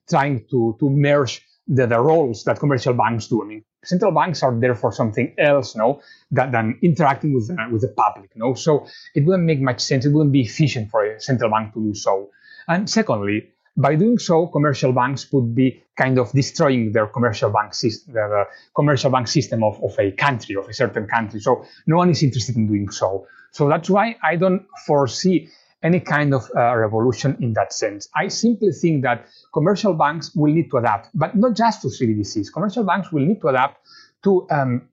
[0.08, 3.42] trying to, to merge the, the roles that commercial banks do.
[3.42, 6.00] I mean, central banks are there for something else, no,
[6.32, 8.54] that, than interacting with, uh, with the public, no.
[8.54, 10.06] So it wouldn't make much sense.
[10.06, 12.30] It wouldn't be efficient for a central bank to do so.
[12.68, 17.74] And secondly, by doing so, commercial banks would be kind of destroying their commercial bank
[17.74, 21.40] system, the commercial bank system of, of a country, of a certain country.
[21.40, 23.26] So no one is interested in doing so.
[23.50, 25.48] So that's why I don't foresee
[25.82, 28.08] any kind of uh, revolution in that sense.
[28.14, 32.52] I simply think that commercial banks will need to adapt, but not just to CBDCs.
[32.52, 33.78] Commercial banks will need to adapt
[34.24, 34.88] to um,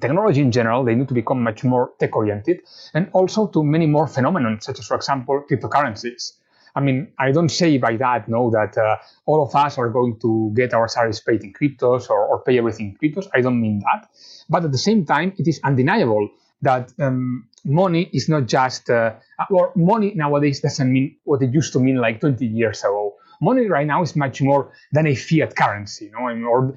[0.00, 0.84] technology in general.
[0.84, 2.60] They need to become much more tech oriented
[2.94, 6.34] and also to many more phenomena, such as, for example, cryptocurrencies.
[6.74, 10.20] I mean, I don't say by that, no, that uh, all of us are going
[10.20, 13.26] to get our salaries paid in cryptos or, or pay everything in cryptos.
[13.34, 14.08] I don't mean that.
[14.48, 16.28] But at the same time, it is undeniable
[16.62, 19.14] that um, money is not just, uh,
[19.50, 23.14] or money nowadays doesn't mean what it used to mean like 20 years ago.
[23.40, 26.74] Money right now is much more than a fiat currency, you know, or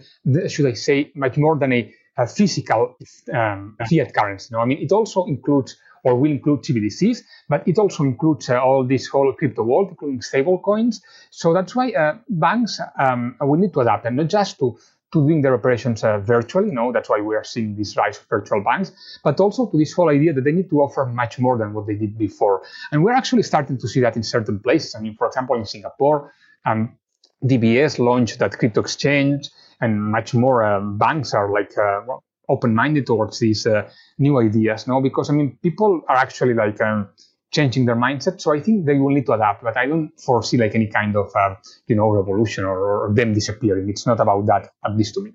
[0.47, 2.95] should I say, much more than a, a physical
[3.33, 4.49] um, fiat currency.
[4.51, 4.63] You know?
[4.63, 8.83] I mean, it also includes or will include CBDCs, but it also includes uh, all
[8.83, 11.01] this whole crypto world, including stable coins.
[11.29, 14.77] So that's why uh, banks um, will need to adapt and not just to
[15.13, 16.67] to doing their operations uh, virtually.
[16.67, 18.91] You know, that's why we are seeing this rise of virtual banks,
[19.23, 21.87] but also to this whole idea that they need to offer much more than what
[21.87, 22.63] they did before.
[22.91, 24.95] And we're actually starting to see that in certain places.
[24.95, 26.33] I mean, for example, in Singapore,
[26.65, 26.97] um,
[27.43, 29.49] DBS launched that crypto exchange,
[29.81, 32.01] and much more uh, banks are like uh,
[32.47, 34.87] open-minded towards these uh, new ideas.
[34.87, 36.79] No, because I mean, people are actually like.
[36.81, 37.09] Um,
[37.51, 38.41] changing their mindset.
[38.41, 41.15] So I think they will need to adapt, but I don't foresee like any kind
[41.15, 41.55] of, uh,
[41.87, 43.89] you know, revolution or, or, them disappearing.
[43.89, 45.31] It's not about that, at least to me.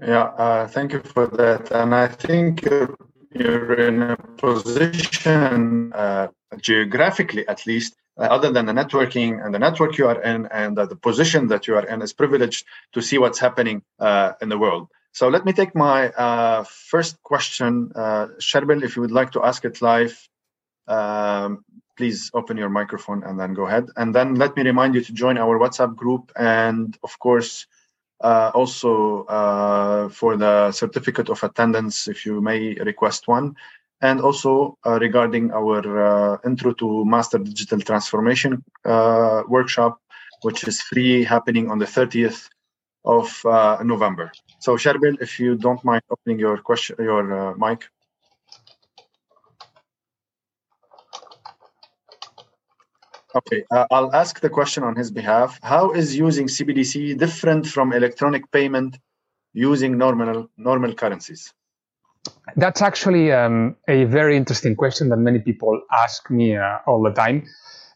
[0.00, 1.70] Yeah, uh, thank you for that.
[1.72, 2.96] And I think you're,
[3.32, 6.28] you're in a position, uh,
[6.60, 10.76] geographically at least, uh, other than the networking and the network you are in and
[10.76, 14.58] the position that you are in is privileged to see what's happening uh, in the
[14.58, 14.88] world.
[15.12, 17.92] So let me take my uh, first question.
[17.94, 20.28] Uh, Sherbil, if you would like to ask it live,
[20.88, 21.64] um,
[21.96, 23.86] please open your microphone and then go ahead.
[23.96, 26.32] And then let me remind you to join our WhatsApp group.
[26.36, 27.66] And of course,
[28.20, 33.54] uh, also uh, for the certificate of attendance, if you may request one.
[34.00, 40.00] And also uh, regarding our uh, intro to master digital transformation uh, workshop,
[40.42, 42.48] which is free happening on the 30th
[43.04, 44.30] of uh, November.
[44.60, 47.90] So Sherbil, if you don't mind opening your question, your mic.
[53.38, 55.58] Okay, uh, I'll ask the question on his behalf.
[55.62, 58.98] How is using CBDC different from electronic payment
[59.52, 61.52] using normal normal currencies?
[62.56, 67.12] That's actually um, a very interesting question that many people ask me uh, all the
[67.12, 67.46] time.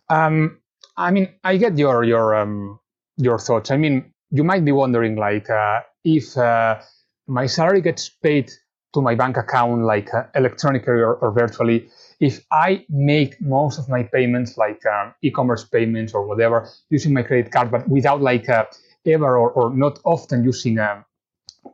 [0.09, 0.61] Um,
[0.97, 2.79] I mean, I get your your um,
[3.17, 3.73] your thoughts.
[3.73, 6.81] I mean, you might be wondering, like, uh, if uh,
[7.27, 8.53] my salary gets paid
[8.95, 11.89] to my bank account, like uh, electronically or, or virtually,
[12.21, 17.23] if I make most of my payments, like um, e-commerce payments or whatever, using my
[17.23, 18.65] credit card, but without like uh,
[19.07, 21.03] ever or, or, not often using uh,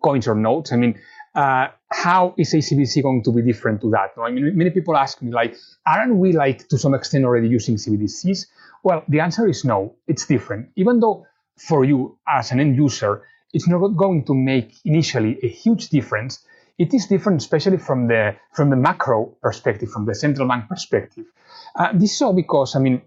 [0.02, 0.98] coins or notes, I mean,
[1.34, 4.16] uh, how is CBDC going to be different to that?
[4.16, 4.24] No?
[4.24, 7.76] I mean, many people ask me like, aren't we like to some extent already using
[7.76, 8.46] CBDCs?
[8.82, 9.96] Well, the answer is no.
[10.06, 10.70] It's different.
[10.76, 11.26] Even though
[11.58, 16.44] for you as an end user, it's not going to make initially a huge difference
[16.78, 21.26] it is different, especially from the from the macro perspective, from the central bank perspective.
[21.74, 23.02] Uh, this is all because, I mean,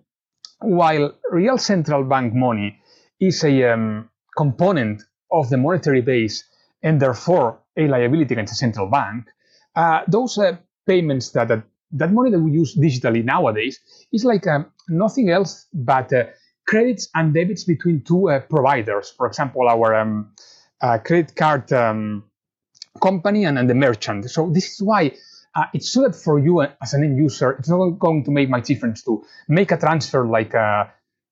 [0.60, 2.80] while real central bank money
[3.20, 6.44] is a um, component of the monetary base
[6.84, 9.26] and therefore a liability against a central bank,
[9.76, 13.80] uh, those uh, payments that, that that money that we use digitally nowadays
[14.12, 16.24] is like um, nothing else but uh,
[16.68, 19.14] credits and debits between two uh, providers.
[19.16, 20.32] For example, our um,
[20.82, 22.24] uh, credit card um,
[23.00, 24.30] company and, and the merchant.
[24.30, 25.14] So this is why
[25.56, 28.50] uh, it's so that for you as an end user, it's not going to make
[28.50, 30.86] much difference to make a transfer like uh,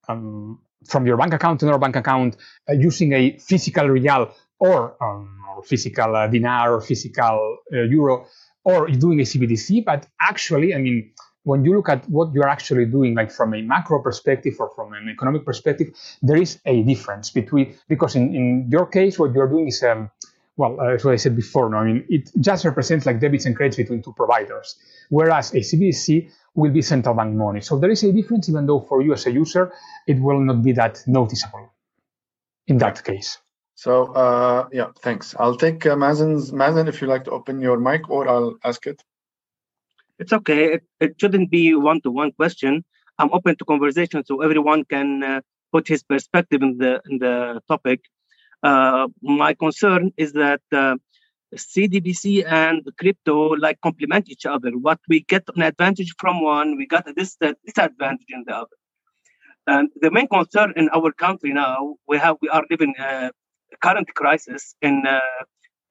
[0.07, 2.37] um, from your bank account to another bank account
[2.69, 8.25] uh, using a physical real or, um, or physical uh, dinar or physical uh, euro
[8.63, 9.85] or doing a CBDC.
[9.85, 11.11] But actually, I mean,
[11.43, 14.93] when you look at what you're actually doing, like from a macro perspective or from
[14.93, 15.89] an economic perspective,
[16.21, 20.11] there is a difference between because in, in your case, what you're doing is um,
[20.59, 23.55] well, uh, as I said before, no, I mean, it just represents like debits and
[23.55, 24.75] credits between two providers,
[25.07, 27.61] whereas a CBDC will be central bank money.
[27.61, 29.71] So there is a difference, even though for you as a user,
[30.05, 31.71] it will not be that noticeable
[32.67, 33.37] in that case.
[33.75, 35.33] So, uh, yeah, thanks.
[35.39, 36.51] I'll take uh, Mazen's.
[36.51, 39.01] Mazen, if you like to open your mic, or I'll ask it.
[40.19, 40.73] It's okay.
[40.73, 42.83] It, it shouldn't be one-to-one question.
[43.17, 45.41] I'm open to conversation, so everyone can uh,
[45.71, 48.01] put his perspective in the in the topic.
[48.63, 50.95] Uh, my concern is that uh,
[51.55, 54.71] CBDC and crypto like complement each other.
[54.71, 58.77] What we get an advantage from one, we got a disadvantage in the other.
[59.67, 63.31] And the main concern in our country now, we have we are living a
[63.81, 65.19] current crisis in uh,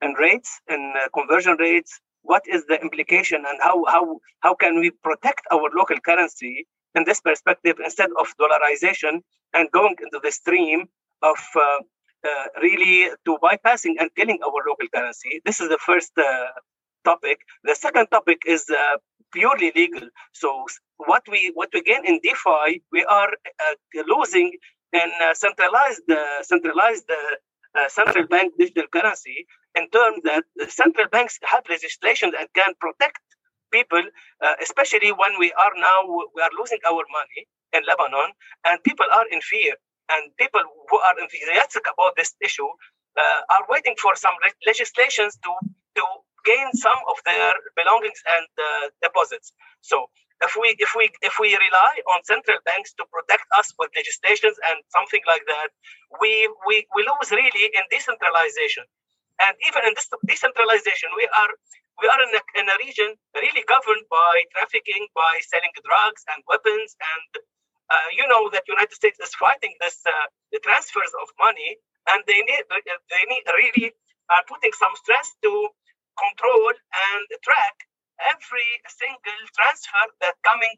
[0.03, 2.01] in rates and uh, conversion rates.
[2.23, 7.05] What is the implication, and how how how can we protect our local currency in
[7.05, 9.21] this perspective instead of dollarization
[9.55, 10.89] and going into the stream
[11.23, 11.79] of uh, uh,
[12.63, 15.41] really to bypassing and killing our local currency.
[15.45, 16.47] This is the first uh,
[17.05, 17.39] topic.
[17.65, 18.99] The second topic is uh,
[19.33, 20.09] purely legal.
[20.33, 23.31] So what we what we gain in DeFi, we are
[24.07, 24.53] losing
[24.93, 26.03] in centralized
[26.43, 27.11] centralized
[27.89, 33.21] central bank digital currency in terms that central banks have legislation that can protect
[33.71, 34.03] people,
[34.45, 36.03] uh, especially when we are now
[36.35, 38.33] we are losing our money in Lebanon,
[38.65, 39.75] and people are in fear
[40.11, 42.69] and people who are enthusiastic about this issue
[43.19, 45.53] uh, are waiting for some le- legislations to
[45.97, 46.05] to
[46.45, 49.53] gain some of their belongings and uh, deposits.
[49.81, 50.09] So
[50.43, 54.57] if we if we if we rely on central banks to protect us with legislations
[54.71, 55.69] and something like that,
[56.21, 58.87] we we, we lose really in decentralization.
[59.39, 61.53] And even in this decentralization, we are
[62.01, 66.43] we are in a, in a region really governed by trafficking, by selling drugs and
[66.47, 67.43] weapons and
[67.91, 71.77] uh, you know that United States is fighting this uh, the transfers of money,
[72.13, 73.93] and they need they need really
[74.29, 75.53] are putting some stress to
[76.19, 77.77] control and track
[78.29, 80.75] every single transfer that coming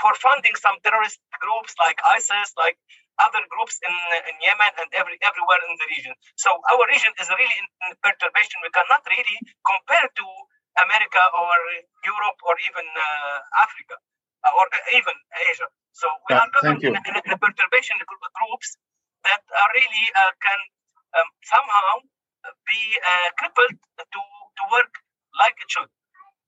[0.00, 2.78] for funding some terrorist groups like ISIS, like
[3.18, 3.94] other groups in,
[4.30, 6.14] in Yemen and every everywhere in the region.
[6.38, 8.62] So our region is really in, in perturbation.
[8.62, 10.26] We cannot really compare to
[10.86, 11.56] America or
[12.06, 15.16] Europe or even uh, Africa uh, or even
[15.50, 15.68] Asia.
[15.92, 18.78] So we yeah, are governed in, in, in, a perturbation groups
[19.24, 20.60] that are really uh, can
[21.18, 22.06] um, somehow
[22.66, 24.20] be uh, crippled to,
[24.58, 24.92] to work
[25.38, 25.90] like it should.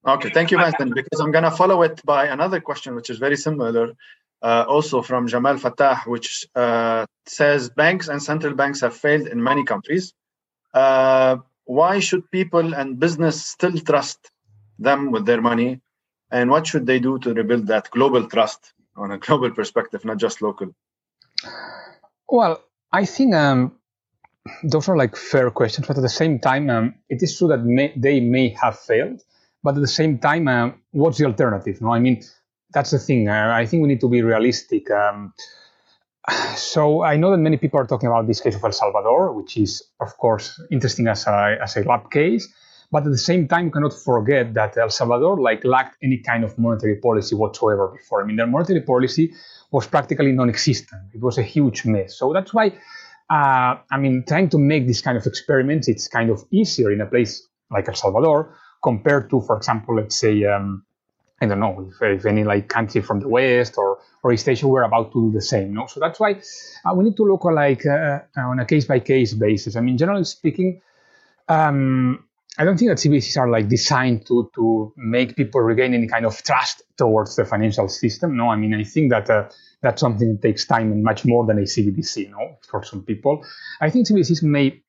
[0.07, 0.93] Okay, thank you, Mazen.
[0.93, 3.93] Because I'm going to follow it by another question, which is very similar,
[4.41, 9.43] uh, also from Jamal Fatah, which uh, says banks and central banks have failed in
[9.43, 10.13] many countries.
[10.73, 14.31] Uh, why should people and business still trust
[14.79, 15.81] them with their money?
[16.31, 20.17] And what should they do to rebuild that global trust on a global perspective, not
[20.17, 20.73] just local?
[22.29, 23.73] Well, I think um,
[24.63, 27.63] those are like fair questions, but at the same time, um, it is true that
[27.63, 29.21] may, they may have failed,
[29.63, 31.81] but at the same time, uh, what's the alternative?
[31.81, 32.23] No, I mean
[32.73, 33.27] that's the thing.
[33.27, 34.89] Uh, I think we need to be realistic.
[34.91, 35.33] Um,
[36.55, 39.57] so I know that many people are talking about this case of El Salvador, which
[39.57, 42.47] is of course interesting as a as a lab case,
[42.91, 46.43] but at the same time, you cannot forget that El Salvador like lacked any kind
[46.43, 48.21] of monetary policy whatsoever before.
[48.21, 49.33] I mean, their monetary policy
[49.71, 51.01] was practically non-existent.
[51.13, 52.17] It was a huge mess.
[52.17, 52.73] So that's why
[53.31, 56.99] uh, I mean, trying to make this kind of experiments, it's kind of easier in
[56.99, 60.83] a place like El Salvador compared to, for example, let's say, um,
[61.39, 64.67] I don't know, if, if, any like country from the West or, or East Asia
[64.67, 65.73] were about to do the same.
[65.73, 65.85] No?
[65.87, 66.41] So that's why
[66.83, 69.77] uh, we need to look like uh, on a case by case basis.
[69.77, 70.81] I mean, generally speaking,
[71.47, 72.25] um,
[72.57, 76.25] I don't think that CBDCs are like designed to to make people regain any kind
[76.25, 78.35] of trust towards the financial system.
[78.35, 79.49] No, I mean, I think that uh,
[79.81, 83.45] that's something that takes time and much more than a CBDC, know, for some people.
[83.79, 84.81] I think CBDCs may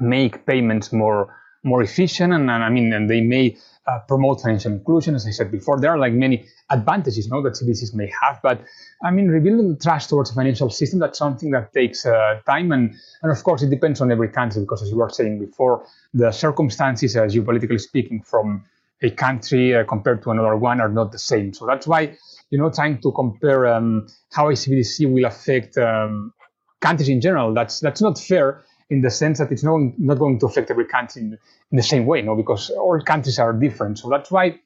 [0.00, 1.34] make payments more
[1.64, 3.56] more efficient and, and I mean and they may
[3.88, 7.42] uh, promote financial inclusion as I said before there are like many advantages you know,
[7.42, 8.60] that CBDCs may have but
[9.02, 12.72] I mean rebuilding the trust towards the financial system that's something that takes uh, time
[12.72, 15.86] and and of course it depends on every country because as you were saying before
[16.14, 18.64] the circumstances as uh, geopolitically speaking from
[19.02, 22.16] a country uh, compared to another one are not the same so that's why
[22.50, 26.32] you know, trying to compare um, how CBDC will affect um,
[26.80, 27.52] countries in general.
[27.54, 30.86] That's that's not fair in the sense that it's not, not going to affect every
[30.86, 31.38] country in,
[31.70, 33.98] in the same way, no, because all countries are different.
[33.98, 34.58] So that's why,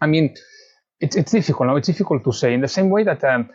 [0.00, 0.34] I mean,
[1.00, 1.68] it's it's difficult.
[1.68, 3.22] No, it's difficult to say in the same way that.
[3.24, 3.50] Um,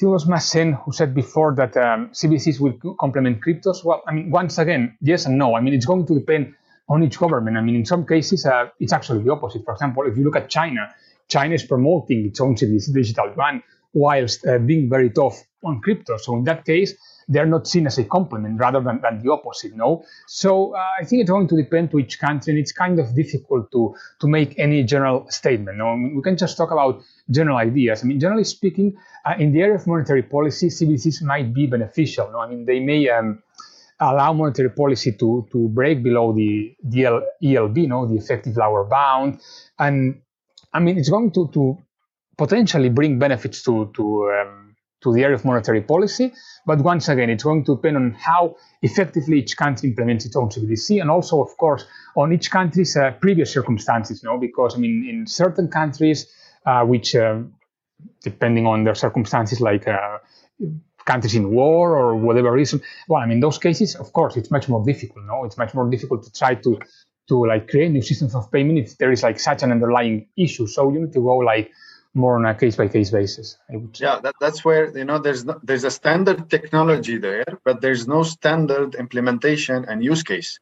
[0.00, 3.84] was Mazen who said before that um, CBDCs will complement cryptos.
[3.84, 5.54] Well, I mean, once again, yes and no.
[5.54, 6.54] I mean, it's going to depend
[6.88, 7.56] on each government.
[7.56, 9.64] I mean, in some cases, uh, it's actually the opposite.
[9.64, 10.94] For example, if you look at China,
[11.28, 13.62] China is promoting its own digital yuan
[13.92, 16.16] whilst uh, being very tough on crypto.
[16.16, 16.94] So in that case,
[17.28, 19.74] they're not seen as a complement rather than, than the opposite.
[19.74, 22.98] No, so uh, I think it's going to depend to each country, and it's kind
[22.98, 25.78] of difficult to to make any general statement.
[25.78, 28.02] No, I mean, we can just talk about general ideas.
[28.02, 32.30] I mean, generally speaking, uh, in the area of monetary policy, CBDCs might be beneficial.
[32.32, 33.08] No, I mean they may.
[33.08, 33.42] Um,
[34.00, 39.40] allow monetary policy to, to break below the, the ELB, no, the effective lower bound,
[39.78, 40.20] and
[40.72, 41.78] I mean, it's going to, to
[42.36, 44.71] potentially bring benefits to, to, um,
[45.02, 46.32] to the area of monetary policy.
[46.66, 50.48] But once again, it's going to depend on how effectively each country implements its own
[50.48, 51.84] CBDC and also, of course,
[52.16, 54.38] on each country's uh, previous circumstances, no?
[54.38, 56.26] Because, I mean, in certain countries,
[56.66, 57.40] uh, which, uh,
[58.22, 60.18] depending on their circumstances, like uh,
[61.04, 64.68] countries in war or whatever reason, well, I mean, those cases, of course, it's much
[64.68, 65.44] more difficult, no?
[65.44, 66.78] It's much more difficult to try to
[67.28, 70.66] to like create new systems of payment if there is like such an underlying issue.
[70.66, 71.70] So you need to go like
[72.14, 73.56] more on a case by case basis.
[73.94, 78.06] Yeah, that, that's where you know there's no, there's a standard technology there, but there's
[78.06, 80.58] no standard implementation and use case.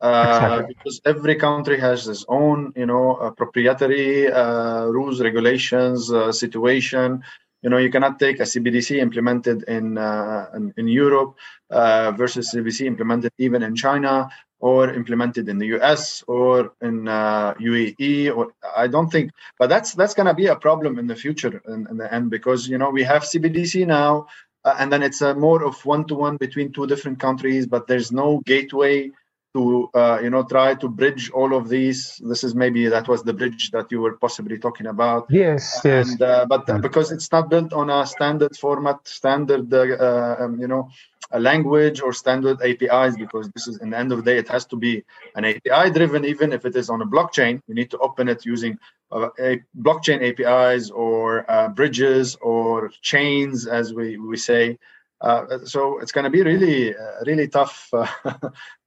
[0.00, 0.74] Uh, exactly.
[0.74, 7.22] because every country has its own, you know, uh, proprietary uh, rules, regulations, uh, situation.
[7.62, 11.36] You know, you cannot take a CBDC implemented in uh, in, in, Europe
[11.70, 14.28] uh, versus CBDC implemented even in China
[14.64, 18.44] or implemented in the US or in uh, UAE or
[18.74, 21.86] I don't think but that's that's going to be a problem in the future in,
[21.90, 24.26] in, the end because you know we have CBDC now
[24.64, 27.86] uh, and then it's a more of one to one between two different countries but
[27.86, 29.10] there's no gateway
[29.54, 32.20] to uh, you know try to bridge all of these.
[32.24, 35.26] This is maybe that was the bridge that you were possibly talking about.
[35.30, 40.36] Yes and, yes uh, but because it's not built on a standard format standard uh,
[40.40, 40.90] um, you know
[41.30, 44.48] a language or standard apis because this is in the end of the day it
[44.48, 45.02] has to be
[45.36, 46.24] an api driven.
[46.24, 48.76] Even if it is on a blockchain you need to open it using
[49.12, 54.78] uh, a blockchain apis or uh, bridges or chains as we, we say
[55.20, 58.06] uh, so it's going to be really, uh, really tough uh,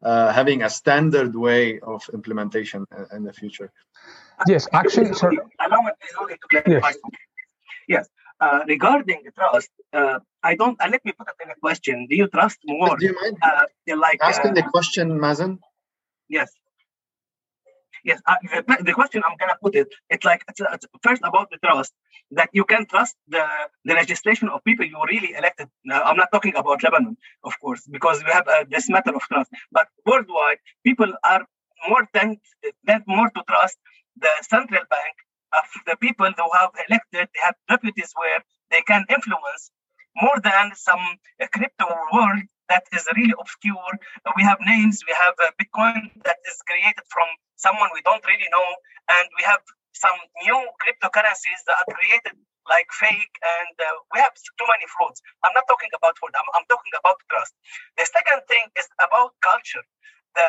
[0.03, 3.71] uh, having a standard way of implementation in the future.
[4.47, 5.39] Yes, actually, sorry.
[5.59, 5.91] Allow me
[6.29, 6.89] to clarify.
[6.89, 6.97] Yes.
[7.87, 8.09] yes.
[8.39, 10.79] Uh, regarding trust, uh, I don't.
[10.79, 12.05] Uh, let me put it in a question.
[12.07, 12.95] Do you trust more?
[12.95, 15.57] Do you mind uh, like asking the question, Mazen?
[16.29, 16.51] Yes.
[18.03, 21.49] Yes, uh, the, the question I'm gonna put it, it's like it's, it's first about
[21.51, 21.93] the trust
[22.31, 23.45] that you can trust the
[23.85, 25.67] the legislation of people you really elected.
[25.85, 29.21] Now, I'm not talking about Lebanon, of course, because we have uh, this matter of
[29.31, 29.51] trust.
[29.71, 31.45] But worldwide, people are
[31.87, 32.37] more tend,
[32.87, 33.77] tend more to trust
[34.17, 35.15] the central bank
[35.53, 37.29] of the people who have elected.
[37.33, 38.41] They have deputies where
[38.71, 39.71] they can influence
[40.21, 40.99] more than some
[41.41, 43.93] uh, crypto world that is really obscure.
[44.35, 48.49] We have names, we have uh, Bitcoin that is created from someone we don't really
[48.51, 48.69] know,
[49.09, 49.61] and we have
[49.93, 52.35] some new cryptocurrencies that are created
[52.69, 55.23] like fake, and uh, we have too many frauds.
[55.43, 56.35] I'm not talking about fraud.
[56.35, 57.55] I'm, I'm talking about trust.
[57.97, 59.83] The second thing is about culture.
[60.35, 60.45] The,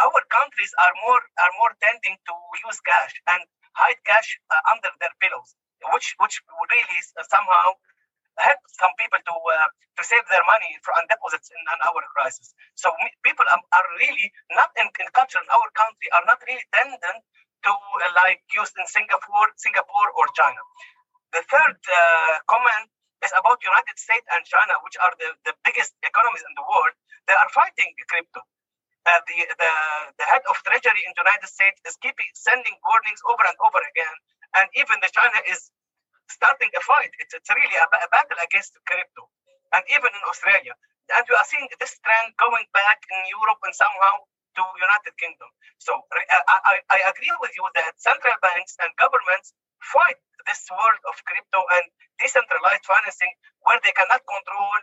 [0.00, 2.34] our countries are more are more tending to
[2.66, 3.42] use cash and
[3.74, 5.52] hide cash uh, under their pillows,
[5.92, 6.40] which which
[6.70, 7.76] really is, somehow
[8.38, 12.52] help some people to uh, to save their money from deposits in an hour crisis.
[12.76, 16.40] So we, people are, are, really not in, in culture in our country are not
[16.44, 17.20] really tendent
[17.64, 20.60] to uh, like used in Singapore, Singapore or China.
[21.32, 22.92] The third uh, comment
[23.24, 26.92] is about United States and China, which are the, the biggest economies in the world.
[27.24, 28.44] They are fighting crypto.
[29.06, 29.72] Uh, the, the
[30.18, 33.78] the head of treasury in the United States is keeping sending warnings over and over
[33.78, 34.16] again,
[34.58, 35.70] and even the China is
[36.28, 37.12] starting a fight.
[37.22, 39.28] It's, it's really a, a battle against crypto,
[39.74, 40.74] and even in Australia.
[41.14, 44.26] And we are seeing this trend going back in Europe and somehow
[44.58, 45.50] to United Kingdom.
[45.78, 49.52] So I, I, I agree with you that central banks and governments
[49.84, 50.18] fight
[50.48, 51.84] this world of crypto and
[52.18, 54.76] decentralized financing where they cannot control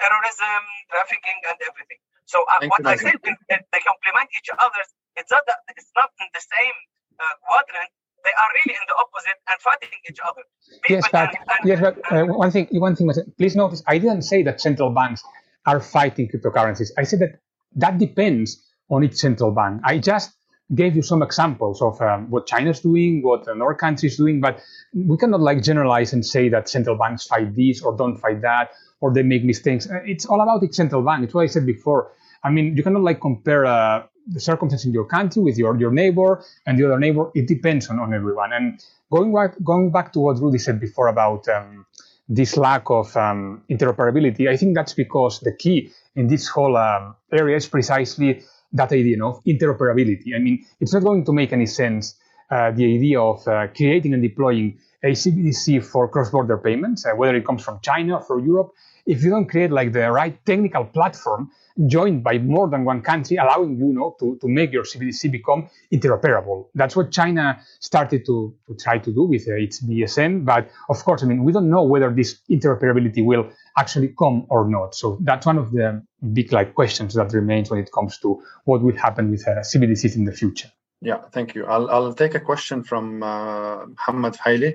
[0.00, 2.00] terrorism, trafficking, and everything.
[2.24, 4.82] So uh, what I said, they complement each other.
[5.14, 6.76] It's not that it's not in the same
[7.20, 7.92] uh, quadrant.
[8.24, 10.42] They are really in the opposite and fighting each other.
[10.82, 13.98] People yes, but, and, yes, but uh, one thing, one thing was, please notice, I
[13.98, 15.22] didn't say that central banks
[15.66, 16.90] are fighting cryptocurrencies.
[16.98, 17.40] I said that
[17.76, 19.82] that depends on each central bank.
[19.84, 20.32] I just
[20.74, 24.60] gave you some examples of um, what China's doing, what another countries doing, but
[24.94, 28.70] we cannot like generalize and say that central banks fight this or don't fight that
[29.00, 29.88] or they make mistakes.
[29.88, 31.24] Uh, it's all about each central bank.
[31.24, 32.12] It's what I said before.
[32.42, 35.90] I mean, you cannot like compare uh, the circumstances in your country with your, your
[35.90, 37.30] neighbor and the other neighbor.
[37.34, 38.52] It depends on, on everyone.
[38.52, 41.86] And going back, going back to what Rudy said before about um,
[42.28, 47.16] this lack of um, interoperability, I think that's because the key in this whole um,
[47.32, 50.34] area is precisely that idea of interoperability.
[50.34, 52.16] I mean, it's not going to make any sense
[52.50, 57.34] uh, the idea of uh, creating and deploying a CBDC for cross-border payments, uh, whether
[57.36, 58.72] it comes from China or from Europe,
[59.06, 61.50] if you don't create like the right technical platform
[61.86, 65.68] joined by more than one country, allowing you, know, to, to make your CBDC become
[65.92, 66.68] interoperable.
[66.74, 70.44] That's what China started to, to try to do with uh, its BSN.
[70.44, 74.68] But of course, I mean, we don't know whether this interoperability will actually come or
[74.68, 74.94] not.
[74.94, 76.02] So that's one of the
[76.32, 80.16] big like questions that remains when it comes to what will happen with uh, CBDCs
[80.16, 80.70] in the future.
[81.00, 81.66] Yeah, thank you.
[81.66, 84.74] I'll, I'll take a question from uh, Muhammad Haile.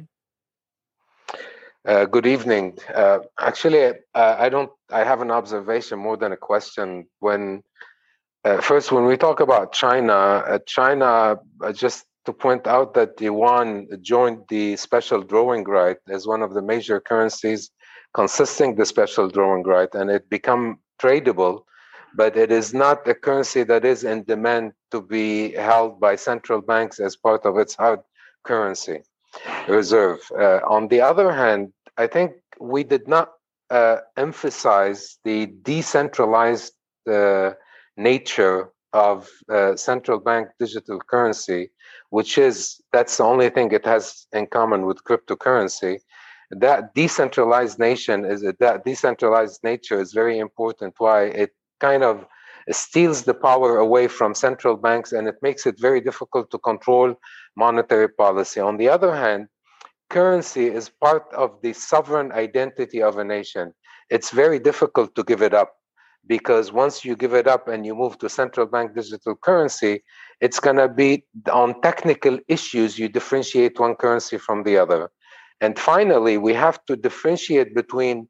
[1.88, 2.78] Uh, good evening.
[2.94, 4.70] Uh, actually, uh, I don't.
[4.92, 7.08] I have an observation more than a question.
[7.20, 7.64] When
[8.44, 13.16] uh, first, when we talk about China, uh, China, uh, just to point out that
[13.16, 17.72] the yuan joined the special drawing right as one of the major currencies
[18.14, 21.62] consisting the special drawing right, and it become tradable,
[22.14, 26.60] but it is not a currency that is in demand to be held by central
[26.60, 28.02] banks as part of its hard
[28.44, 29.02] currency
[29.68, 30.20] reserve.
[30.38, 33.32] Uh, on the other hand, I think we did not
[33.70, 36.74] uh, emphasize the decentralized
[37.10, 37.52] uh,
[37.98, 41.70] nature of uh, central bank digital currency,
[42.10, 46.00] which is that's the only thing it has in common with cryptocurrency.
[46.52, 50.96] That decentralized nation is that decentralized nature is very important.
[50.98, 52.26] Why it kind of
[52.72, 57.16] steals the power away from central banks and it makes it very difficult to control
[57.56, 58.60] monetary policy.
[58.60, 59.48] On the other hand,
[60.10, 63.74] currency is part of the sovereign identity of a nation.
[64.10, 65.74] It's very difficult to give it up
[66.28, 70.04] because once you give it up and you move to central bank digital currency,
[70.42, 75.10] it's going to be on technical issues, you differentiate one currency from the other.
[75.62, 78.28] And finally, we have to differentiate between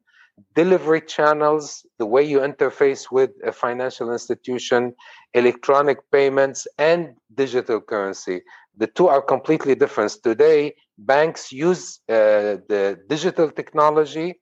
[0.54, 4.94] delivery channels, the way you interface with a financial institution,
[5.34, 8.42] electronic payments, and digital currency.
[8.76, 10.16] The two are completely different.
[10.22, 14.40] Today, banks use uh, the digital technology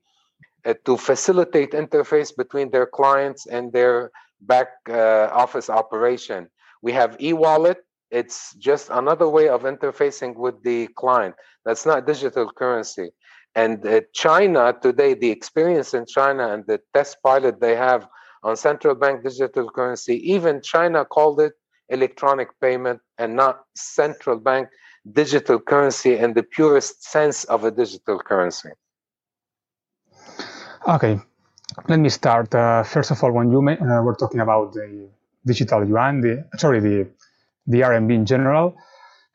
[0.65, 6.49] uh, to facilitate interface between their clients and their back uh, office operation.
[6.83, 7.79] We have e-wallet.
[8.11, 11.35] It's just another way of interfacing with the client.
[11.65, 13.11] That's not digital currency.
[13.55, 18.09] And uh, China today, the experience in China and the test pilot they have
[18.43, 21.55] on central bank digital currency, even China called it
[21.89, 24.69] electronic payment and not central bank
[25.13, 28.71] digital currency in the purest sense of a digital currency.
[30.87, 31.19] Okay,
[31.89, 32.55] let me start.
[32.55, 35.09] Uh, first of all, when you uh, were talking about the
[35.45, 37.09] digital yuan, the sorry, the
[37.67, 38.77] the RMB in general,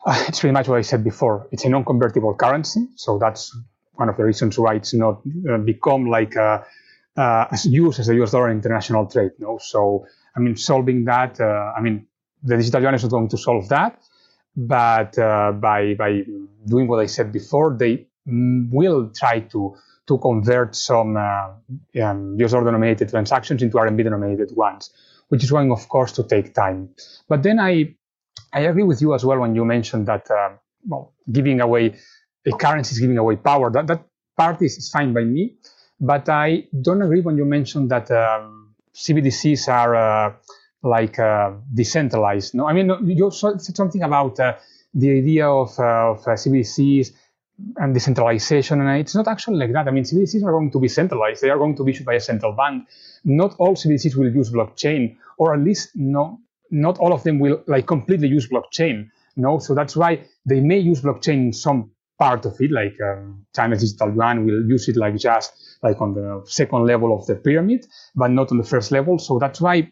[0.06, 1.48] uh, it's pretty much what I said before.
[1.52, 3.56] It's a non-convertible currency, so that's
[3.96, 6.66] one of the reasons why it's not uh, become like a,
[7.18, 9.32] uh, uh, as used as the US dollar in international trade.
[9.40, 11.40] No, so I mean, solving that.
[11.40, 12.08] I mean,
[12.42, 14.02] the digital yuan is not going to solve that,
[14.56, 16.24] but by by
[16.66, 19.76] doing what I said before, they will try to
[20.08, 21.54] to convert some uh,
[22.04, 24.92] um, US dollar denominated transactions into RMB denominated ones,
[25.30, 26.90] which is going, of course, to take time.
[27.30, 27.96] But then I,
[28.52, 30.50] I agree with you as well when you mentioned that, uh,
[30.88, 31.96] well, giving away
[32.46, 33.70] a currency is giving away power.
[33.72, 34.06] That, that
[34.38, 35.56] part is fine by me.
[36.00, 40.34] But I don't agree when you mentioned that um, CBDCs are uh,
[40.82, 42.56] like uh, decentralized.
[42.56, 44.56] No, I mean, you said something about uh,
[44.94, 47.14] the idea of, uh, of CBDCs
[47.78, 48.82] and decentralization.
[48.82, 49.88] And it's not actually like that.
[49.88, 51.42] I mean, CBDCs are going to be centralized.
[51.42, 52.88] They are going to be issued by a central bank.
[53.24, 56.40] Not all CBDCs will use blockchain, or at least no,
[56.70, 59.10] not all of them will like completely use blockchain.
[59.36, 63.46] No, so that's why they may use blockchain in some part of it, like um,
[63.56, 65.52] China's digital yuan will use it like just
[65.82, 67.86] like on the second level of the pyramid,
[68.16, 69.20] but not on the first level.
[69.20, 69.92] So that's why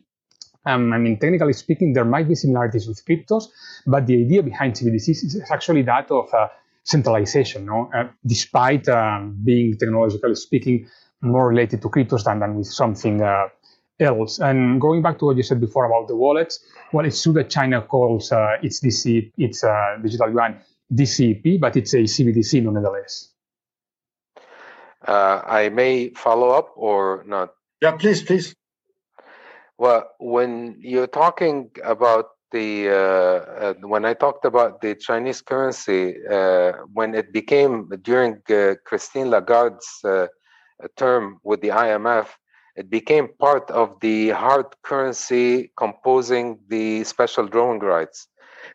[0.65, 3.45] um, I mean, technically speaking, there might be similarities with cryptos,
[3.87, 6.49] but the idea behind CBDCs is actually that of uh,
[6.83, 7.89] centralization, no?
[7.95, 10.87] Uh, despite um, being technologically speaking
[11.21, 13.47] more related to cryptos than, than with something uh,
[13.99, 14.39] else.
[14.39, 16.59] And going back to what you said before about the wallets,
[16.93, 20.59] well, it's true that China calls uh, its DC, its uh, digital yuan
[20.93, 23.29] DCEP, but it's a CBDC nonetheless.
[25.07, 27.53] Uh, I may follow up or not.
[27.81, 28.53] Yeah, please, please.
[29.77, 36.15] Well, when you're talking about the uh, uh, when I talked about the Chinese currency,
[36.29, 40.27] uh, when it became during uh, Christine Lagarde's uh,
[40.97, 42.27] term with the IMF,
[42.75, 48.27] it became part of the hard currency composing the special drawing rights.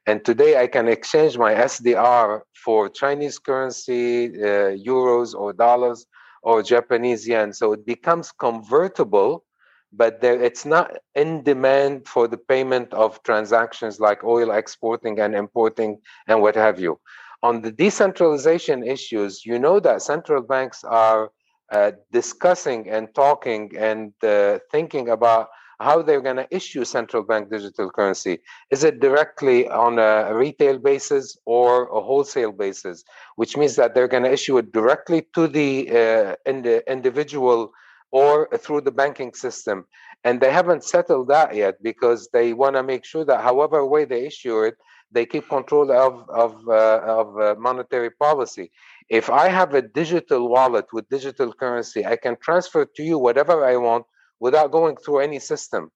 [0.07, 6.07] And today I can exchange my SDR for Chinese currency, uh, euros or dollars
[6.43, 7.53] or Japanese yen.
[7.53, 9.45] So it becomes convertible
[9.93, 15.35] but there, it's not in demand for the payment of transactions like oil exporting and
[15.35, 17.01] importing and what have you.
[17.43, 21.31] On the decentralization issues, you know that central banks are
[21.73, 25.49] uh, discussing and talking and uh, thinking about
[25.81, 28.39] how they're going to issue central bank digital currency.
[28.71, 33.05] Is it directly on a retail basis or a wholesale basis?
[33.37, 37.73] Which means that they're going to issue it directly to the, uh, in the individual
[38.11, 39.85] or through the banking system.
[40.25, 44.05] And they haven't settled that yet because they want to make sure that however way
[44.05, 44.77] they issue it,
[45.13, 48.71] they keep control of, of, uh, of uh, monetary policy.
[49.09, 53.65] If I have a digital wallet with digital currency, I can transfer to you whatever
[53.65, 54.05] I want
[54.41, 55.91] without going through any system.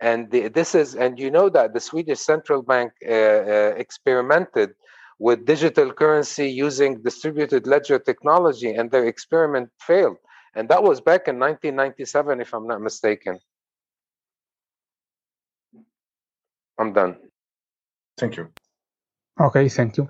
[0.00, 4.70] And the, this is, and you know that the Swedish central bank uh, uh experimented
[5.18, 10.18] with digital currency using distributed ledger technology, and their experiment failed
[10.54, 13.38] and that was back in 1997, if I'm not mistaken.
[16.78, 17.16] I'm done.
[18.18, 18.48] Thank you.
[19.40, 20.08] Okay, thank you.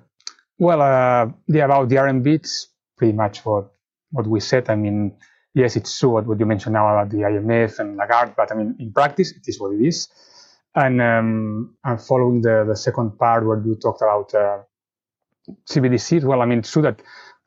[0.59, 3.72] Well, uh, yeah, about the RMB, it's pretty much what
[4.12, 4.70] what we said.
[4.70, 5.16] I mean,
[5.55, 8.76] yes, it's true what, you mentioned now about the IMF and Lagarde, but I mean,
[8.78, 10.09] in practice, it is what it is.
[10.74, 14.59] And um, I'm following the, the second part where you talked about uh,
[15.70, 16.24] CBDCs.
[16.24, 17.00] Well, I mean, it's true that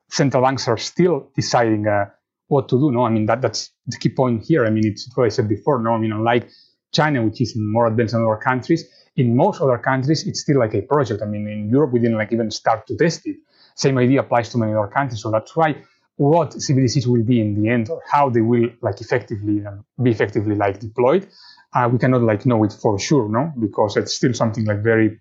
[0.09, 2.05] central banks are still deciding uh,
[2.47, 2.91] what to do.
[2.91, 4.65] No, I mean that that's the key point here.
[4.65, 5.81] I mean it's what I said before.
[5.81, 6.49] No, I mean unlike
[6.93, 8.85] China, which is more advanced than other countries,
[9.15, 11.21] in most other countries it's still like a project.
[11.21, 13.37] I mean in Europe we didn't like even start to test it.
[13.75, 15.21] Same idea applies to many other countries.
[15.21, 15.75] So that's why
[16.17, 20.11] what CBDCs will be in the end or how they will like effectively um, be
[20.11, 21.27] effectively like deployed,
[21.73, 25.19] uh, we cannot like know it for sure, no, because it's still something like very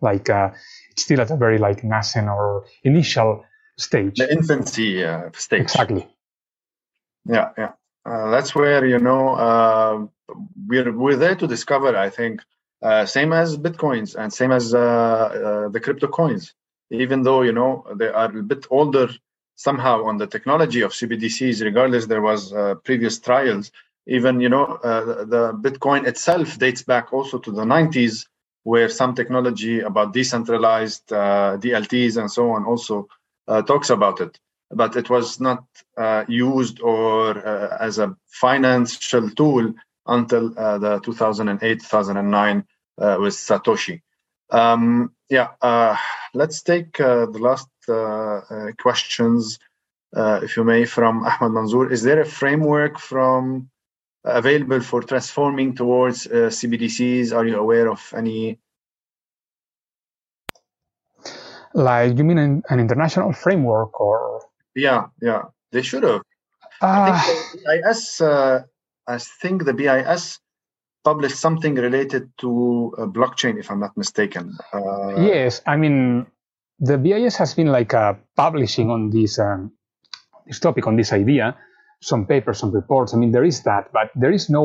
[0.00, 0.50] like uh,
[0.90, 3.44] it's still at a very like nascent or initial
[3.78, 4.16] stage.
[4.16, 5.62] The infancy uh, stage.
[5.62, 6.06] Exactly.
[7.26, 7.72] Yeah, yeah.
[8.04, 10.06] Uh, that's where you know uh,
[10.66, 11.96] we're we're there to discover.
[11.96, 12.42] I think
[12.82, 16.54] uh, same as bitcoins and same as uh, uh, the crypto coins.
[16.90, 19.08] Even though you know they are a bit older
[19.66, 23.70] somehow on the technology of CBDCs, regardless there was uh, previous trials.
[24.06, 28.26] Even you know the, the Bitcoin itself dates back also to the 90s,
[28.62, 33.08] where some technology about decentralized DLTs and so on also
[33.66, 34.38] talks about it.
[34.70, 35.64] but it was not
[35.96, 39.72] uh, used or uh, as a financial tool
[40.06, 42.64] until uh, the 2008 2009
[42.98, 44.02] uh, with Satoshi.
[44.50, 45.96] Um, yeah, uh,
[46.34, 47.68] let's take the last
[48.78, 49.58] questions,
[50.14, 51.90] if you may, from Ahmed Manzoor.
[51.90, 53.70] Is there a framework from
[54.24, 57.34] available for transforming towards CBDCs?
[57.34, 58.58] Are you aware of any?
[61.74, 64.42] Like you mean an, an, international framework or?
[64.74, 65.42] Yeah yeah.
[65.70, 66.22] They should have.
[66.80, 68.62] Uh, i think the bis uh,
[69.08, 70.38] i think the bis
[71.08, 72.50] published something related to
[72.98, 76.26] uh, blockchain if i'm not mistaken uh, yes i mean
[76.88, 79.72] the bis has been like uh, publishing on this um,
[80.46, 81.56] this topic on this idea
[82.10, 84.62] some papers some reports i mean there is that but there is no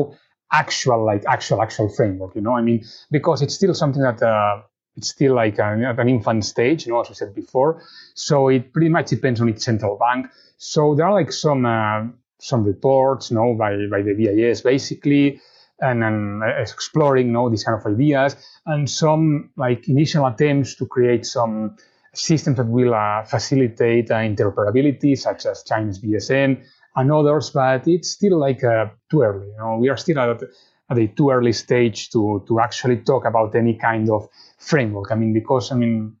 [0.52, 4.60] actual like actual actual framework you know i mean because it's still something that uh,
[4.96, 7.82] it's still like an, an infant stage, you know, as I said before.
[8.14, 10.30] So it pretty much depends on its central bank.
[10.56, 12.04] So there are like some uh,
[12.40, 15.40] some reports, you know, by by the BIS basically,
[15.80, 20.76] and, and uh, exploring, you know, these kind of ideas, and some like initial attempts
[20.76, 21.76] to create some
[22.12, 26.64] systems that will uh, facilitate uh, interoperability, such as Chinese BSN
[26.96, 27.50] and others.
[27.50, 29.48] But it's still like uh, too early.
[29.48, 30.42] You know, we are still at
[30.90, 35.10] at a too early stage to to actually talk about any kind of framework.
[35.10, 36.16] I mean, because I mean,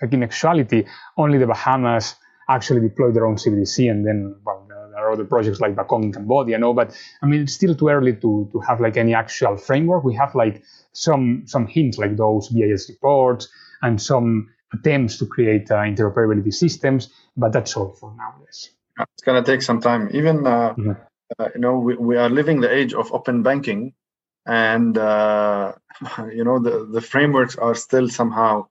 [0.00, 0.84] like in actuality,
[1.16, 2.16] only the Bahamas
[2.48, 4.66] actually deployed their own CBDC, and then well,
[5.08, 6.72] are other projects like Bakong in Cambodia, no.
[6.72, 10.04] But I mean, it's still too early to to have like any actual framework.
[10.04, 13.48] We have like some some hints like those BIS reports
[13.82, 18.34] and some attempts to create uh, interoperability systems, but that's all for now.
[18.48, 20.10] It's gonna take some time.
[20.12, 20.92] Even uh, mm-hmm.
[21.38, 23.94] uh, you know, we, we are living the age of open banking,
[24.46, 25.72] and uh,
[26.32, 28.66] you know the, the frameworks are still somehow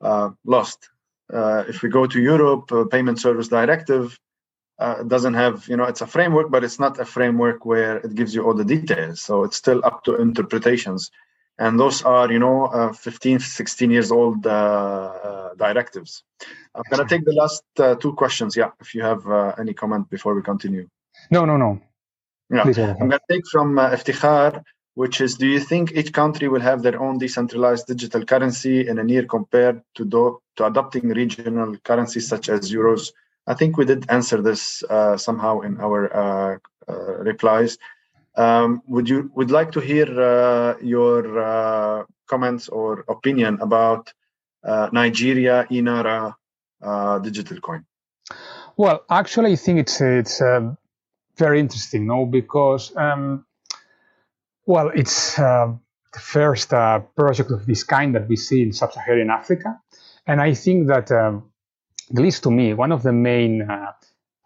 [0.00, 0.88] uh, lost.
[1.32, 4.18] Uh, if we go to Europe, uh, Payment Service Directive
[4.80, 8.14] uh, doesn't have you know it's a framework, but it's not a framework where it
[8.14, 9.20] gives you all the details.
[9.20, 11.10] So it's still up to interpretations,
[11.58, 16.24] and those are you know uh, 15, 16 years old directives.
[16.74, 17.62] I'm gonna take the last
[18.00, 18.56] two questions.
[18.56, 19.22] Yeah, if you have
[19.58, 20.88] any comment before we continue.
[21.30, 21.80] No, no, no.
[22.50, 22.62] Yeah,
[23.00, 24.64] I'm gonna take from uh, Iftikhar
[24.94, 28.98] which is do you think each country will have their own decentralized digital currency in
[28.98, 33.12] a near compared to, do, to adopting regional currencies such as euros?
[33.46, 37.78] I think we did answer this uh, somehow in our uh, uh, replies.
[38.36, 44.12] Um, would you would like to hear uh, your comments or opinion about
[44.92, 46.34] Nigeria eNaira
[47.22, 47.84] digital coin?
[48.76, 50.40] Well, actually, I think it's it's
[51.36, 53.44] very interesting, no, because um,
[54.66, 55.36] well, it's
[56.12, 59.78] the first uh, project of this kind that we see in sub-Saharan Africa,
[60.26, 61.49] and I think that, um,
[62.10, 63.92] at least to me, one of the main uh,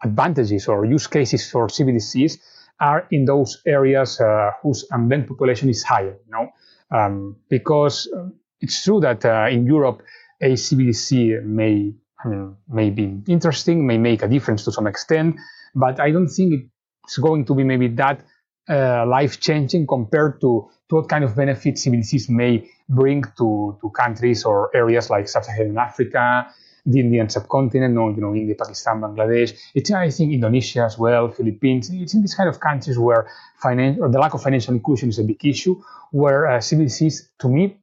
[0.03, 2.37] advantages or use cases for CBDCs
[2.79, 6.17] are in those areas uh, whose unbanked population is higher.
[6.25, 6.49] You know,
[6.97, 10.01] um, because um, it's true that uh, in Europe
[10.41, 11.93] a CBDC may
[12.23, 15.35] I mean, may be interesting, may make a difference to some extent,
[15.73, 16.69] but I don't think
[17.03, 18.21] it's going to be maybe that
[18.67, 23.89] uh, life changing compared to, to what kind of benefits CBDCs may bring to, to
[23.91, 26.47] countries or areas like sub-Saharan Africa,
[26.85, 29.57] the Indian subcontinent, or you know, India, Pakistan, Bangladesh.
[29.73, 31.89] It's I think Indonesia as well, Philippines.
[31.91, 33.27] It's in these kind of countries where
[33.61, 35.81] finance or the lack of financial inclusion is a big issue,
[36.11, 37.77] where uh, CBDCs, to me,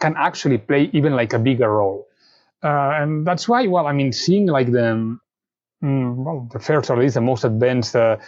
[0.00, 2.06] can actually play even like a bigger role.
[2.62, 5.18] Uh, and that's why, well, I mean, seeing like the,
[5.82, 8.18] mm, well, the first or at least the most advanced uh,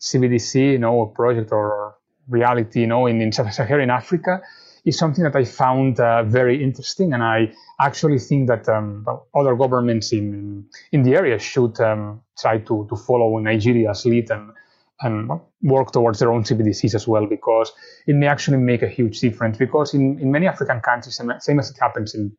[0.00, 1.96] CBDC, you know, project or
[2.28, 4.42] reality, you know, in, in sub-Saharan Africa
[4.84, 9.54] is something that I found uh, very interesting, and I actually think that um, other
[9.56, 14.52] governments in in the area should um, try to to follow Nigeria's lead and
[15.02, 15.30] and
[15.62, 17.72] work towards their own CBDCs as well, because
[18.06, 19.56] it may actually make a huge difference.
[19.56, 22.36] Because in, in many African countries, and same as it happens in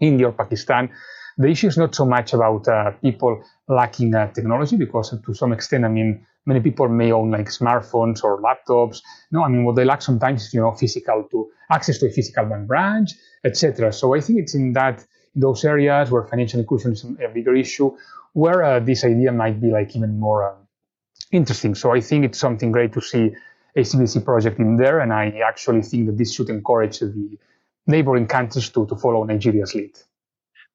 [0.00, 0.90] India or Pakistan,
[1.36, 5.52] the issue is not so much about uh, people lacking uh, technology, because to some
[5.52, 9.00] extent, I mean, many people may own like smartphones or laptops.
[9.30, 12.10] No, I mean, what they lack sometimes is, you know, physical to access to a
[12.10, 13.12] physical bank branch,
[13.44, 13.92] etc.
[13.92, 17.54] So I think it's in that, in those areas where financial inclusion is a bigger
[17.54, 17.96] issue,
[18.32, 20.54] where uh, this idea might be like even more uh,
[21.32, 21.74] interesting.
[21.74, 23.34] So I think it's something great to see
[23.76, 25.00] a CBDC project in there.
[25.00, 27.38] And I actually think that this should encourage the
[27.86, 29.96] neighboring countries to, to follow Nigeria's lead.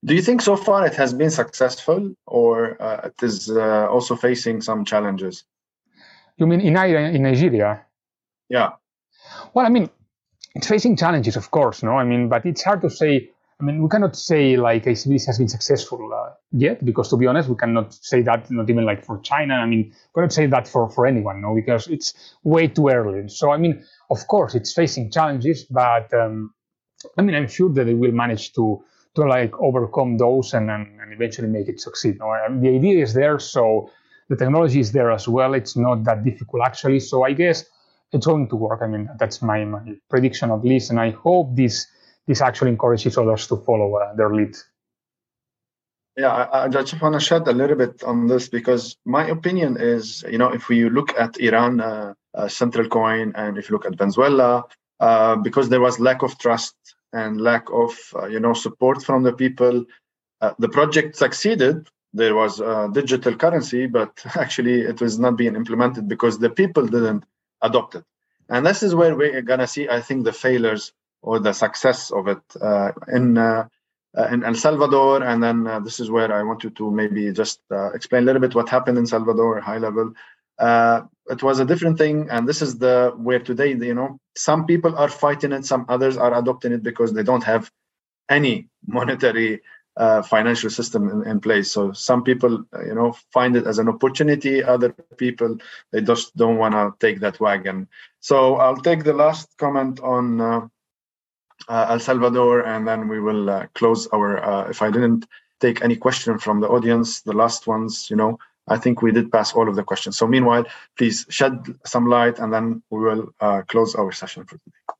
[0.03, 4.15] Do you think so far it has been successful or uh, it is uh, also
[4.15, 5.43] facing some challenges?
[6.39, 7.85] You mean in, in Nigeria?
[8.49, 8.69] Yeah.
[9.53, 9.89] Well, I mean,
[10.55, 11.91] it's facing challenges, of course, no?
[11.91, 13.29] I mean, but it's hard to say
[13.61, 17.27] I mean, we cannot say like CBDC has been successful uh, yet, because to be
[17.27, 19.55] honest, we cannot say that not even like for China.
[19.55, 23.27] I mean, we cannot say that for, for anyone, no, because it's way too early.
[23.27, 26.53] So, I mean, of course, it's facing challenges, but um,
[27.17, 28.81] I mean, I'm sure that they will manage to
[29.15, 32.19] to like overcome those and, and, and eventually make it succeed.
[32.19, 32.29] No?
[32.29, 33.89] I mean, the idea is there, so
[34.29, 35.53] the technology is there as well.
[35.53, 36.99] It's not that difficult actually.
[36.99, 37.65] So I guess
[38.11, 38.81] it's going to work.
[38.81, 41.87] I mean, that's my, my prediction at least, and I hope this
[42.27, 44.55] this actually encourages others to follow uh, their lead.
[46.15, 49.77] Yeah, I, I just want to shed a little bit on this because my opinion
[49.79, 53.73] is, you know, if we look at Iran uh, uh, central coin and if you
[53.75, 54.65] look at Venezuela,
[54.99, 56.75] uh, because there was lack of trust
[57.13, 59.85] and lack of, uh, you know, support from the people,
[60.41, 61.87] uh, the project succeeded.
[62.13, 66.85] There was a digital currency, but actually it was not being implemented because the people
[66.85, 67.23] didn't
[67.61, 68.03] adopt it.
[68.49, 70.91] And this is where we're gonna see, I think, the failures
[71.21, 73.67] or the success of it uh, in uh,
[74.17, 77.31] uh, in El Salvador, and then uh, this is where I want you to maybe
[77.31, 80.13] just uh, explain a little bit what happened in Salvador, high level.
[80.57, 84.65] Uh, it was a different thing, and this is the where today, you know, some
[84.65, 87.71] people are fighting it, some others are adopting it because they don't have
[88.29, 89.61] any monetary
[90.23, 91.71] financial system in, in, place.
[91.71, 94.63] So some people, you know, find it as an opportunity.
[94.63, 95.57] Other people,
[95.91, 97.87] they just don't want to take that wagon.
[98.21, 100.67] So I'll take the last comment on uh,
[101.89, 104.43] El Salvador, and then we will uh, close our.
[104.43, 105.27] Uh, if I didn't
[105.59, 108.39] take any question from the audience, the last ones, you know,
[108.69, 110.17] I think we did pass all of the questions.
[110.17, 110.65] So meanwhile,
[110.97, 113.33] please shed some light, and then we will
[113.67, 114.95] close our session for today.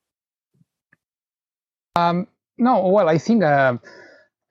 [1.95, 2.27] Um,
[2.57, 3.77] no, well, I think uh,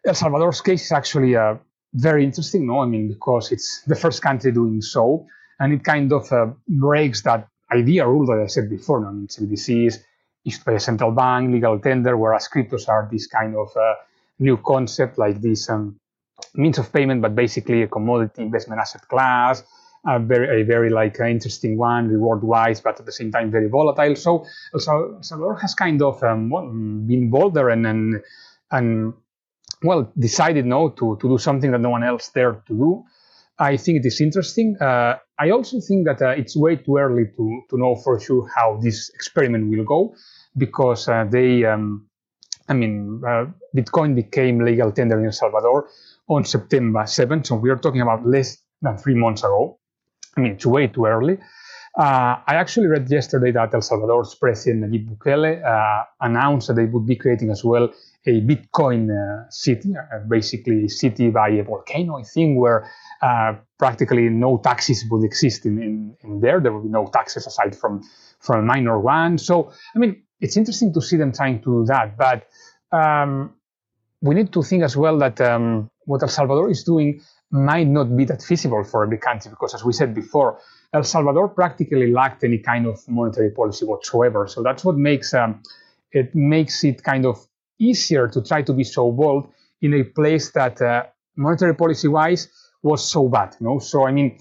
[0.08, 1.56] El Salvador's case is actually uh,
[1.92, 2.66] very interesting.
[2.66, 5.26] No, I mean because it's the first country doing so,
[5.60, 9.00] and it kind of uh, breaks that idea rule that I said before.
[9.00, 9.08] No?
[9.08, 9.98] I mean, CBDCs
[10.46, 13.96] issued by a central bank, legal tender, whereas cryptos are this kind of uh,
[14.38, 16.00] new concept, like this um,
[16.54, 19.62] means of payment, but basically a commodity investment asset class,
[20.06, 23.68] a very, a very like uh, interesting one, reward-wise, but at the same time very
[23.68, 24.16] volatile.
[24.16, 24.80] So El
[25.20, 28.22] Salvador has kind of um, well, been bolder and, and
[28.70, 29.14] and
[29.82, 33.04] well decided no to to do something that no one else dared to do.
[33.58, 34.76] I think it is interesting.
[34.80, 38.48] Uh, I also think that uh, it's way too early to, to know for sure
[38.54, 40.14] how this experiment will go
[40.56, 42.06] because uh, they, um,
[42.68, 45.88] I mean, uh, Bitcoin became legal tender in El Salvador
[46.28, 47.46] on September 7th.
[47.46, 49.80] So we are talking about less than three months ago.
[50.36, 51.38] I mean, it's way too early.
[51.98, 56.84] Uh, I actually read yesterday that El Salvador's president Nayib Bukele uh, announced that they
[56.84, 57.92] would be creating as well
[58.24, 62.88] a Bitcoin uh, city, uh, basically a city by a volcano, I think, where
[63.20, 66.60] uh, practically no taxes would exist in, in, in, there.
[66.60, 68.02] There would be no taxes aside from
[68.38, 69.36] from a minor one.
[69.36, 72.46] So, I mean, it's interesting to see them trying to do that, but
[72.96, 73.54] um,
[74.20, 77.20] we need to think as well that um, what El Salvador is doing
[77.50, 80.60] might not be that feasible for every country because, as we said before,
[80.92, 84.46] El Salvador practically lacked any kind of monetary policy whatsoever.
[84.46, 85.62] So that's what makes um,
[86.12, 87.46] it makes it kind of
[87.78, 91.04] easier to try to be so bold in a place that uh,
[91.36, 92.48] monetary policy wise
[92.82, 93.56] was so bad.
[93.60, 93.78] You know?
[93.78, 94.38] So I mean,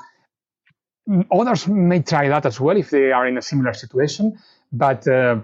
[1.32, 4.38] others may try that as well if they are in a similar situation.
[4.72, 5.42] But uh,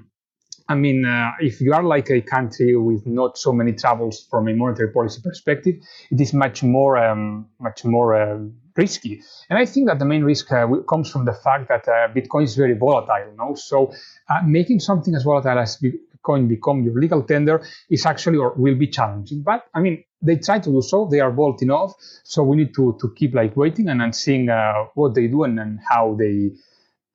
[0.68, 4.48] I mean, uh, if you are like a country with not so many troubles from
[4.48, 5.76] a monetary policy perspective,
[6.10, 8.40] it is much more, um, much more uh,
[8.78, 9.22] risky.
[9.50, 12.44] And I think that the main risk uh, comes from the fact that uh, Bitcoin
[12.44, 13.34] is very volatile.
[13.38, 13.56] Know?
[13.56, 13.94] So
[14.30, 18.76] uh, making something as volatile as Bitcoin become your legal tender is actually or will
[18.76, 19.44] be challenging.
[19.44, 21.08] But I mean, they try to do so.
[21.12, 21.94] They are bold enough.
[22.24, 25.44] So we need to, to keep like waiting and, and seeing uh, what they do
[25.44, 26.52] and, and how they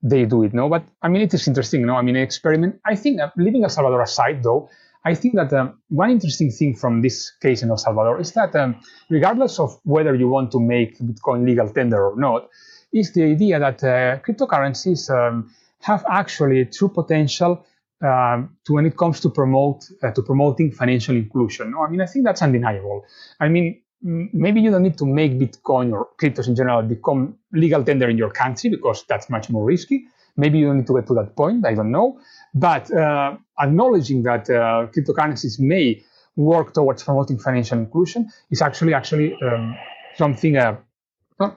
[0.01, 0.53] they do it.
[0.53, 1.85] No, but I mean, it is interesting.
[1.85, 2.79] No, I mean, an experiment.
[2.85, 4.69] I think uh, leaving El Salvador aside, though,
[5.05, 8.55] I think that um, one interesting thing from this case in El Salvador is that
[8.55, 8.75] um,
[9.09, 12.49] regardless of whether you want to make Bitcoin legal tender or not,
[12.91, 17.65] is the idea that uh, cryptocurrencies um, have actually true potential
[18.01, 21.71] um, to when it comes to promote uh, to promoting financial inclusion.
[21.71, 23.05] No, I mean I think that's undeniable.
[23.39, 27.83] I mean maybe you don't need to make Bitcoin or cryptos in general become legal
[27.83, 30.05] tender in your country because that's much more risky.
[30.37, 31.65] Maybe you don't need to get to that point.
[31.65, 32.19] I don't know.
[32.53, 36.03] But uh, acknowledging that uh, cryptocurrencies may
[36.35, 39.75] work towards promoting financial inclusion is actually actually um,
[40.15, 40.77] something uh,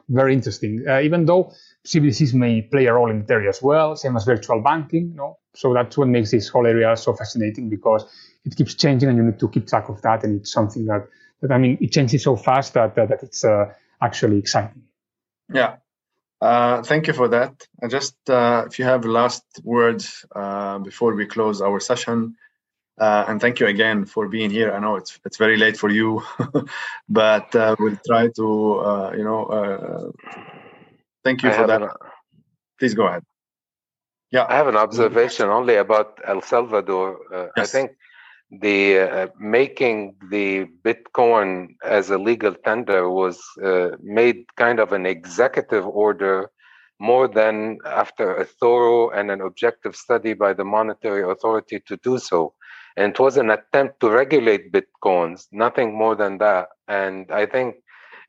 [0.09, 0.85] very interesting.
[0.89, 1.53] Uh, even though
[1.87, 5.11] CBDCs may play a role in that area as well, same as virtual banking.
[5.11, 5.39] You know?
[5.55, 8.05] So that's what makes this whole area so fascinating because
[8.45, 10.25] it keeps changing and you need to keep track of that.
[10.25, 11.07] And it's something that,
[11.43, 13.67] that I mean, it changes so fast that, that, that it's uh,
[14.01, 14.85] actually exciting.
[15.53, 15.77] Yeah.
[16.41, 17.67] Uh, thank you for that.
[17.81, 22.37] And just, uh, if you have last words uh, before we close our session,
[23.01, 24.71] Uh, and thank you again for being here.
[24.77, 26.21] I know it's it's very late for you,
[27.09, 28.47] but uh, we'll try to
[28.89, 29.41] uh, you know.
[29.59, 30.11] Uh,
[31.25, 31.81] thank you I for that.
[32.79, 33.25] Please go ahead.
[34.31, 37.17] Yeah, I have an observation only about El Salvador.
[37.33, 37.65] Uh, yes.
[37.65, 37.89] I think
[38.61, 43.41] the uh, making the Bitcoin as a legal tender was
[44.03, 46.51] made kind of an executive order
[47.01, 52.19] more than after a thorough and an objective study by the monetary authority to do
[52.19, 52.55] so.
[52.97, 56.69] And it was an attempt to regulate Bitcoins, nothing more than that.
[56.89, 57.77] And I think,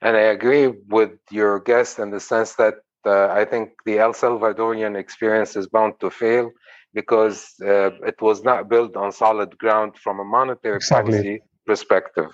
[0.01, 4.13] and I agree with your guest in the sense that uh, I think the El
[4.13, 6.51] Salvadorian experience is bound to fail
[6.94, 11.12] because uh, it was not built on solid ground from a monetary exactly.
[11.12, 12.30] policy perspective.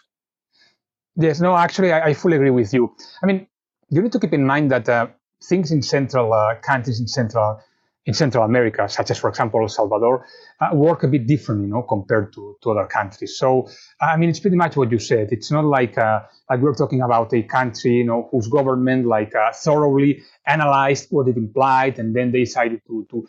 [1.16, 2.96] Yes, no, actually, I, I, fully agree with you.
[3.22, 3.48] I mean,
[3.90, 5.08] you need to keep in mind that uh,
[5.44, 7.60] things in central uh, countries in central
[8.06, 10.26] in Central America, such as, for example, El Salvador,
[10.62, 13.38] uh, work a bit different, you know, compared to, to other countries.
[13.38, 13.70] So,
[14.02, 15.28] I mean, it's pretty much what you said.
[15.32, 19.36] It's not like uh, like we're talking about a country, you know, whose government like
[19.36, 23.28] uh, thoroughly analyzed what it implied, and then they decided to to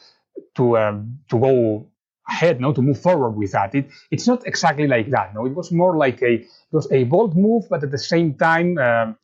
[0.57, 1.89] to um, to go
[2.29, 3.75] ahead, no, to move forward with that.
[3.75, 5.35] It, it's not exactly like that.
[5.35, 8.35] No, it was more like a it was a bold move, but at the same
[8.35, 8.79] time.
[8.79, 9.17] Um,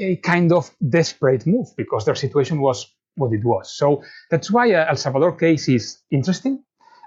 [0.00, 2.86] a kind of desperate move because their situation was
[3.16, 3.76] what it was.
[3.76, 6.64] So that's why uh, El Salvador case is interesting,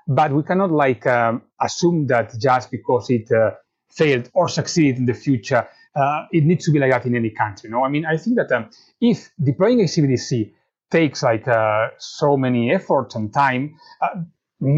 [0.08, 3.52] but we cannot like um, assume that just because it uh,
[3.92, 7.32] failed or succeeded in the future, uh, it needs to be like that in any
[7.32, 7.70] country.
[7.70, 8.70] No, I mean I think that um,
[9.02, 10.52] if deploying a CBDC
[10.98, 13.64] takes like uh, so many efforts and time.
[14.02, 14.24] Uh,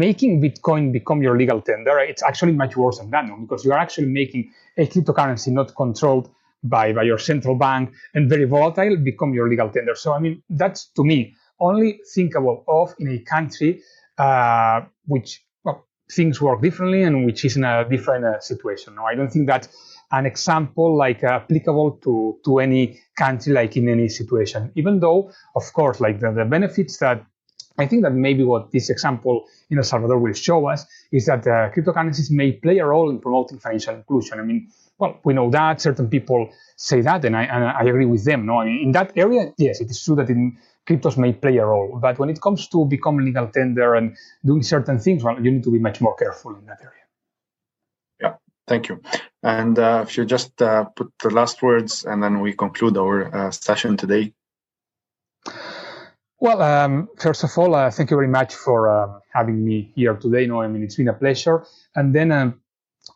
[0.06, 3.82] making Bitcoin become your legal tender, it's actually much worse than that, because you are
[3.86, 4.42] actually making
[4.82, 6.26] a cryptocurrency not controlled
[6.64, 9.94] by, by your central bank and very volatile become your legal tender.
[9.94, 11.18] So, I mean, that's to me
[11.68, 13.70] only thinkable of in a country
[14.18, 15.86] uh, which well,
[16.16, 18.94] things work differently and which is in a different uh, situation.
[18.96, 19.68] No, I don't think that
[20.12, 25.30] an example like uh, applicable to, to any country like in any situation, even though,
[25.54, 27.24] of course, like the, the benefits that
[27.78, 31.46] I think that maybe what this example in El Salvador will show us is that
[31.46, 34.40] uh, cryptocurrencies may play a role in promoting financial inclusion.
[34.40, 38.06] I mean, well, we know that certain people say that, and I, and I agree
[38.06, 38.46] with them.
[38.46, 40.56] No, I mean, in that area, yes, it is true that in
[40.88, 44.62] cryptos may play a role, but when it comes to become legal tender and doing
[44.62, 47.05] certain things, well, you need to be much more careful in that area.
[48.66, 49.00] Thank you.
[49.42, 53.34] And uh, if you just uh, put the last words, and then we conclude our
[53.34, 54.32] uh, session today.
[56.38, 60.14] Well, um, first of all, uh, thank you very much for um, having me here
[60.16, 60.46] today.
[60.46, 61.64] No, I mean it's been a pleasure.
[61.94, 62.60] And then um,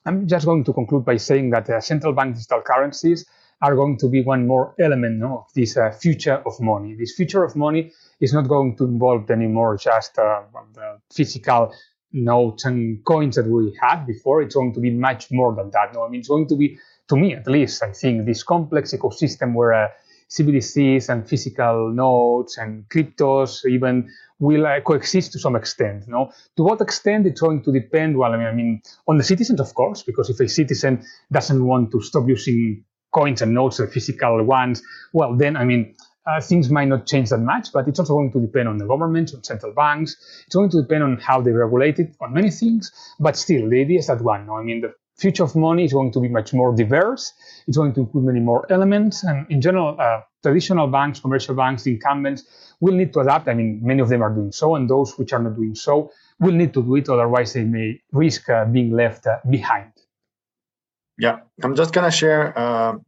[0.06, 3.26] I'm just going to conclude by saying that uh, central bank digital currencies
[3.62, 6.94] are going to be one more element no, of this uh, future of money.
[6.94, 11.74] This future of money is not going to involve anymore just the physical
[12.12, 14.42] notes and coins that we had before.
[14.42, 15.94] It's going to be much more than that.
[15.94, 18.92] No, I mean, it's going to be, to me at least, I think, this complex
[18.92, 19.88] ecosystem where uh,
[20.30, 24.08] CBDCs and physical notes and cryptos even
[24.38, 26.06] will uh, coexist to some extent.
[26.06, 28.16] No, to what extent it's going to depend.
[28.16, 31.64] Well, I mean, I mean, on the citizens, of course, because if a citizen doesn't
[31.64, 34.82] want to stop using coins and notes, the physical ones,
[35.12, 35.96] well, then I mean,
[36.26, 37.72] uh, things might not change that much.
[37.72, 40.16] But it's also going to depend on the government, on central banks.
[40.46, 42.92] It's going to depend on how they regulate it, on many things.
[43.18, 44.46] But still, the idea is that one.
[44.46, 47.32] No, I mean, the future of money is going to be much more diverse.
[47.66, 49.22] It's going to include many more elements.
[49.24, 53.48] And in general, uh, traditional banks, commercial banks, the incumbents will need to adapt.
[53.48, 56.10] I mean, many of them are doing so, and those which are not doing so
[56.38, 57.08] will need to do it.
[57.08, 59.92] Otherwise, they may risk uh, being left uh, behind.
[61.18, 62.98] Yeah, I'm just going to share a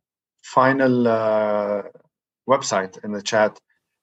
[0.43, 1.83] final uh,
[2.49, 3.59] website in the chat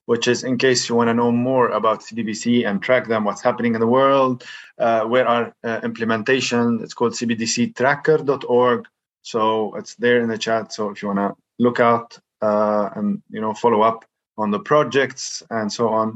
[0.10, 3.44] which is in case you want to know more about CBDC and track them, what's
[3.44, 4.44] happening in the world,
[4.80, 6.80] uh, where are uh, implementation.
[6.82, 8.88] It's called cbdctracker.org.
[9.22, 10.74] So it's there in the chat.
[10.74, 14.04] So if you want to look out uh, and you know follow up
[14.36, 16.08] on the projects and so on,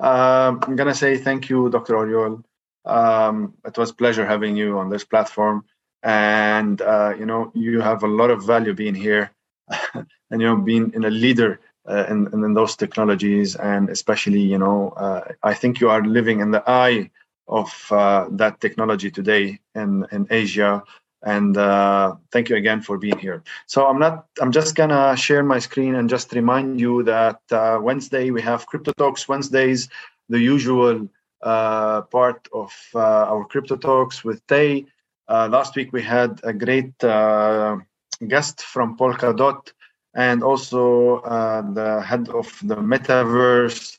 [0.00, 1.94] um, I'm gonna say thank you, Dr.
[1.94, 2.42] Oriol.
[2.84, 5.64] Um, it was pleasure having you on this platform,
[6.02, 9.30] and uh, you know you have a lot of value being here,
[9.94, 14.58] and you know being in a leader uh, in, in those technologies and especially you
[14.58, 17.08] know uh, i think you are living in the eye
[17.48, 20.82] of uh, that technology today in in asia.
[21.22, 23.42] And uh, thank you again for being here.
[23.66, 27.78] So i'm not i'm just gonna share my screen and just remind you that uh,
[27.80, 29.88] wednesday we have crypto talks wednesdays
[30.28, 31.08] the usual
[31.42, 34.86] uh, part of our crypto talks with tay.
[35.28, 39.72] Last week we had a great guest from polkadot
[40.16, 43.98] and also uh, the head of the metaverse.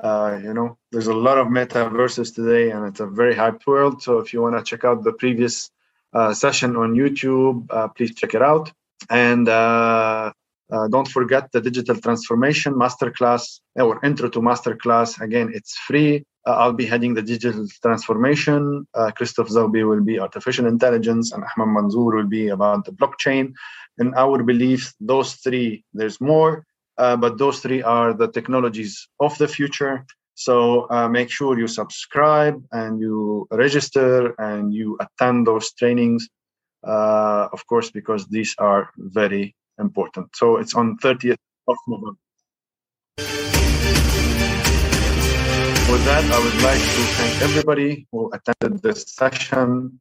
[0.00, 4.00] Uh, you know, there's a lot of metaverses today, and it's a very hyped world.
[4.00, 5.72] So if you want to check out the previous
[6.12, 7.66] uh, session on YouTube.
[7.70, 8.72] Uh, please check it out.
[9.10, 10.32] And uh,
[10.70, 15.20] uh, don't forget the digital transformation masterclass or intro to masterclass.
[15.20, 16.24] Again, it's free.
[16.46, 18.86] Uh, I'll be heading the digital transformation.
[18.94, 23.52] Uh, Christoph Zaubi will be artificial intelligence, and Ahmed Manzoor will be about the blockchain.
[23.98, 26.64] And our beliefs, those three, there's more,
[26.96, 30.06] uh, but those three are the technologies of the future.
[30.34, 36.28] So uh, make sure you subscribe and you register and you attend those trainings,
[36.86, 40.28] uh, of course, because these are very important.
[40.36, 42.18] So it's on 30th of November.
[45.98, 49.98] With that, I would like to thank everybody who attended this session.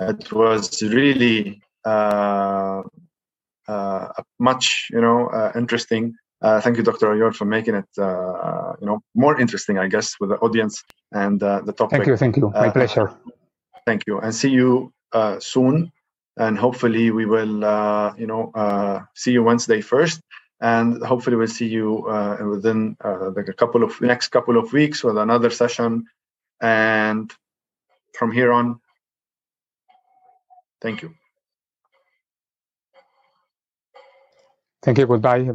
[0.00, 2.82] It was really uh,
[3.66, 4.08] uh,
[4.38, 6.14] much, you know, uh, interesting.
[6.40, 7.08] Uh, thank you, Dr.
[7.08, 11.42] Oriol, for making it, uh, you know, more interesting, I guess, with the audience and
[11.42, 11.96] uh, the topic.
[11.96, 12.52] Thank you, thank you.
[12.54, 13.12] My pleasure.
[13.84, 14.92] Thank you, and see you
[15.40, 15.90] soon
[16.36, 20.20] and hopefully we will uh, you know uh, see you Wednesday first
[20.60, 22.96] and hopefully we'll see you uh, within
[23.36, 26.06] like a couple of next couple of weeks with another session.
[26.60, 27.30] And
[28.14, 28.80] from here on
[30.80, 31.14] thank you.
[34.82, 35.06] Thank you.
[35.06, 35.44] Goodbye